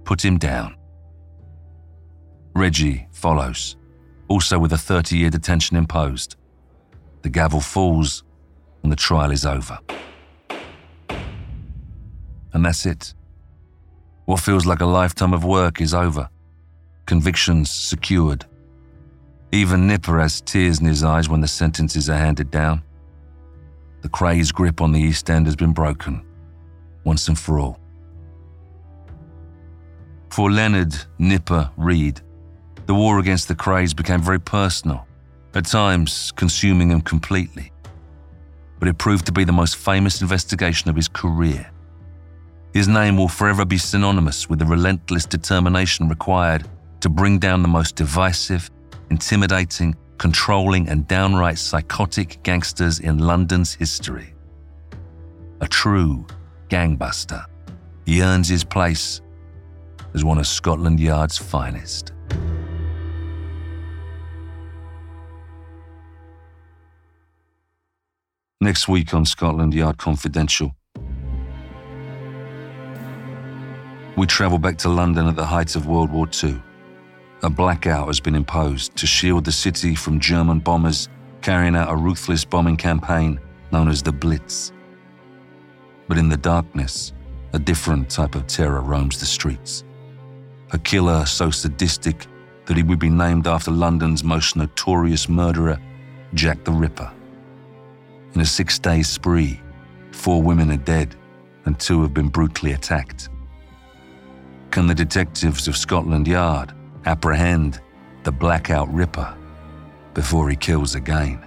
Put 0.04 0.24
him 0.24 0.38
down. 0.38 0.74
Reggie 2.54 3.07
follows, 3.18 3.76
also 4.28 4.58
with 4.58 4.72
a 4.72 4.78
30 4.78 5.16
year 5.16 5.30
detention 5.30 5.76
imposed. 5.76 6.36
The 7.22 7.28
gavel 7.28 7.60
falls 7.60 8.22
and 8.82 8.92
the 8.92 8.96
trial 8.96 9.32
is 9.32 9.44
over. 9.44 9.78
And 12.52 12.64
that's 12.64 12.86
it. 12.86 13.14
What 14.26 14.40
feels 14.40 14.66
like 14.66 14.80
a 14.80 14.86
lifetime 14.86 15.34
of 15.34 15.44
work 15.44 15.80
is 15.80 15.94
over. 15.94 16.28
Convictions 17.06 17.70
secured. 17.70 18.44
Even 19.52 19.86
Nipper 19.86 20.18
has 20.20 20.40
tears 20.42 20.80
in 20.80 20.86
his 20.86 21.02
eyes 21.02 21.28
when 21.28 21.40
the 21.40 21.48
sentences 21.48 22.08
are 22.10 22.18
handed 22.18 22.50
down. 22.50 22.82
The 24.02 24.08
Krays' 24.08 24.52
grip 24.52 24.80
on 24.80 24.92
the 24.92 25.00
East 25.00 25.28
End 25.30 25.46
has 25.46 25.56
been 25.56 25.72
broken, 25.72 26.24
once 27.04 27.28
and 27.28 27.38
for 27.38 27.58
all. 27.58 27.80
For 30.30 30.50
Leonard 30.50 30.94
Nipper 31.18 31.70
Read, 31.76 32.20
the 32.88 32.94
war 32.94 33.18
against 33.18 33.48
the 33.48 33.54
Krays 33.54 33.94
became 33.94 34.22
very 34.22 34.40
personal, 34.40 35.06
at 35.54 35.66
times 35.66 36.32
consuming 36.36 36.90
him 36.90 37.02
completely. 37.02 37.70
But 38.78 38.88
it 38.88 38.96
proved 38.96 39.26
to 39.26 39.32
be 39.32 39.44
the 39.44 39.52
most 39.52 39.76
famous 39.76 40.22
investigation 40.22 40.88
of 40.88 40.96
his 40.96 41.06
career. 41.06 41.70
His 42.72 42.88
name 42.88 43.18
will 43.18 43.28
forever 43.28 43.66
be 43.66 43.76
synonymous 43.76 44.48
with 44.48 44.58
the 44.58 44.64
relentless 44.64 45.26
determination 45.26 46.08
required 46.08 46.66
to 47.00 47.10
bring 47.10 47.38
down 47.38 47.60
the 47.60 47.68
most 47.68 47.94
divisive, 47.94 48.70
intimidating, 49.10 49.94
controlling, 50.16 50.88
and 50.88 51.06
downright 51.06 51.58
psychotic 51.58 52.42
gangsters 52.42 53.00
in 53.00 53.18
London's 53.18 53.74
history. 53.74 54.32
A 55.60 55.68
true 55.68 56.26
gangbuster, 56.70 57.44
he 58.06 58.22
earns 58.22 58.48
his 58.48 58.64
place 58.64 59.20
as 60.14 60.24
one 60.24 60.38
of 60.38 60.46
Scotland 60.46 60.98
Yard's 60.98 61.36
finest. 61.36 62.12
Next 68.60 68.88
week 68.88 69.14
on 69.14 69.24
Scotland 69.24 69.72
Yard 69.72 69.98
Confidential. 69.98 70.74
We 74.16 74.26
travel 74.26 74.58
back 74.58 74.76
to 74.78 74.88
London 74.88 75.28
at 75.28 75.36
the 75.36 75.46
height 75.46 75.76
of 75.76 75.86
World 75.86 76.10
War 76.10 76.26
II. 76.42 76.60
A 77.44 77.50
blackout 77.50 78.08
has 78.08 78.18
been 78.18 78.34
imposed 78.34 78.96
to 78.96 79.06
shield 79.06 79.44
the 79.44 79.52
city 79.52 79.94
from 79.94 80.18
German 80.18 80.58
bombers 80.58 81.08
carrying 81.40 81.76
out 81.76 81.88
a 81.88 81.94
ruthless 81.94 82.44
bombing 82.44 82.76
campaign 82.76 83.38
known 83.70 83.88
as 83.88 84.02
the 84.02 84.10
Blitz. 84.10 84.72
But 86.08 86.18
in 86.18 86.28
the 86.28 86.36
darkness, 86.36 87.12
a 87.52 87.60
different 87.60 88.10
type 88.10 88.34
of 88.34 88.48
terror 88.48 88.80
roams 88.80 89.20
the 89.20 89.26
streets. 89.26 89.84
A 90.72 90.78
killer 90.78 91.24
so 91.26 91.52
sadistic 91.52 92.26
that 92.66 92.76
he 92.76 92.82
would 92.82 92.98
be 92.98 93.08
named 93.08 93.46
after 93.46 93.70
London's 93.70 94.24
most 94.24 94.56
notorious 94.56 95.28
murderer, 95.28 95.78
Jack 96.34 96.64
the 96.64 96.72
Ripper. 96.72 97.12
In 98.38 98.42
a 98.42 98.46
six 98.46 98.78
day 98.78 99.02
spree, 99.02 99.60
four 100.12 100.40
women 100.40 100.70
are 100.70 100.76
dead 100.76 101.16
and 101.64 101.76
two 101.76 102.02
have 102.02 102.14
been 102.14 102.28
brutally 102.28 102.70
attacked. 102.70 103.30
Can 104.70 104.86
the 104.86 104.94
detectives 104.94 105.66
of 105.66 105.76
Scotland 105.76 106.28
Yard 106.28 106.72
apprehend 107.04 107.80
the 108.22 108.30
Blackout 108.30 108.94
Ripper 108.94 109.36
before 110.14 110.48
he 110.48 110.54
kills 110.54 110.94
again? 110.94 111.44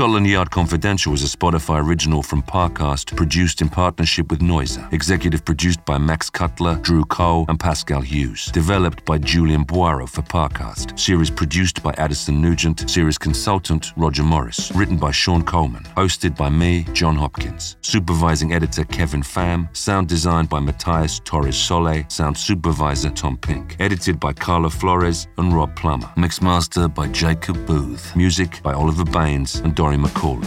Scotland 0.00 0.26
Yard 0.26 0.50
Confidential 0.50 1.12
is 1.12 1.22
a 1.22 1.36
Spotify 1.36 1.86
original 1.86 2.22
from 2.22 2.42
Parcast, 2.42 3.14
produced 3.16 3.60
in 3.60 3.68
partnership 3.68 4.30
with 4.30 4.40
Noiser. 4.40 4.90
Executive 4.94 5.44
produced 5.44 5.84
by 5.84 5.98
Max 5.98 6.30
Cutler, 6.30 6.76
Drew 6.76 7.04
Cole, 7.04 7.44
and 7.50 7.60
Pascal 7.60 8.00
Hughes. 8.00 8.46
Developed 8.46 9.04
by 9.04 9.18
Julian 9.18 9.62
Boiro 9.62 10.08
for 10.08 10.22
Parcast. 10.22 10.98
Series 10.98 11.28
produced 11.28 11.82
by 11.82 11.92
Addison 11.98 12.40
Nugent. 12.40 12.88
Series 12.88 13.18
consultant 13.18 13.92
Roger 13.94 14.22
Morris. 14.22 14.72
Written 14.74 14.96
by 14.96 15.10
Sean 15.10 15.42
Coleman. 15.42 15.82
Hosted 15.98 16.34
by 16.34 16.48
me, 16.48 16.86
John 16.94 17.14
Hopkins. 17.14 17.76
Supervising 17.82 18.54
editor 18.54 18.84
Kevin 18.84 19.20
Pham. 19.20 19.68
Sound 19.76 20.08
designed 20.08 20.48
by 20.48 20.60
Matthias 20.60 21.20
Torres 21.24 21.58
Sole. 21.58 22.04
Sound 22.08 22.38
supervisor 22.38 23.10
Tom 23.10 23.36
Pink. 23.36 23.76
Edited 23.80 24.18
by 24.18 24.32
Carla 24.32 24.70
Flores 24.70 25.28
and 25.36 25.52
Rob 25.52 25.76
Plummer. 25.76 26.10
Mixed 26.16 26.40
master 26.40 26.88
by 26.88 27.06
Jacob 27.08 27.66
Booth. 27.66 28.16
Music 28.16 28.62
by 28.62 28.72
Oliver 28.72 29.04
Baines 29.04 29.56
and 29.56 29.74
Dory 29.90 29.98
McCauley. 30.00 30.46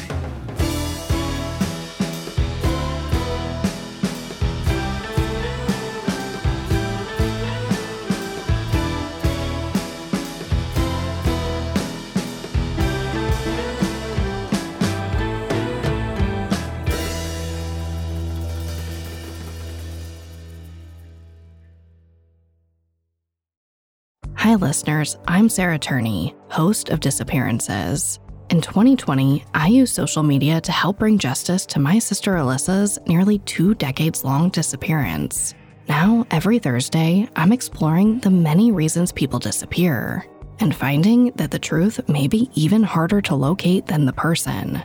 Hi, 24.35 24.55
listeners. 24.55 25.17
I'm 25.27 25.49
Sarah 25.49 25.79
Turney, 25.79 26.33
host 26.49 26.89
of 26.89 27.01
Disappearances. 27.01 28.19
In 28.49 28.61
2020, 28.61 29.45
I 29.53 29.67
used 29.67 29.95
social 29.95 30.21
media 30.21 30.61
to 30.61 30.71
help 30.71 30.99
bring 30.99 31.17
justice 31.17 31.65
to 31.67 31.79
my 31.79 31.97
sister 31.97 32.33
Alyssa's 32.33 32.99
nearly 33.07 33.39
two 33.39 33.73
decades 33.75 34.23
long 34.23 34.49
disappearance. 34.49 35.55
Now, 35.87 36.25
every 36.29 36.59
Thursday, 36.59 37.27
I'm 37.35 37.51
exploring 37.51 38.19
the 38.19 38.29
many 38.29 38.71
reasons 38.71 39.11
people 39.11 39.39
disappear 39.39 40.25
and 40.59 40.75
finding 40.75 41.31
that 41.35 41.51
the 41.51 41.59
truth 41.59 42.07
may 42.07 42.27
be 42.27 42.49
even 42.53 42.83
harder 42.83 43.21
to 43.21 43.35
locate 43.35 43.87
than 43.87 44.05
the 44.05 44.13
person. 44.13 44.83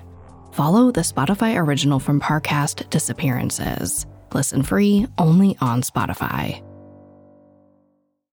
Follow 0.52 0.90
the 0.90 1.02
Spotify 1.02 1.56
original 1.56 2.00
from 2.00 2.20
Parcast 2.20 2.88
Disappearances. 2.90 4.06
Listen 4.32 4.62
free 4.62 5.06
only 5.18 5.56
on 5.60 5.82
Spotify. 5.82 6.62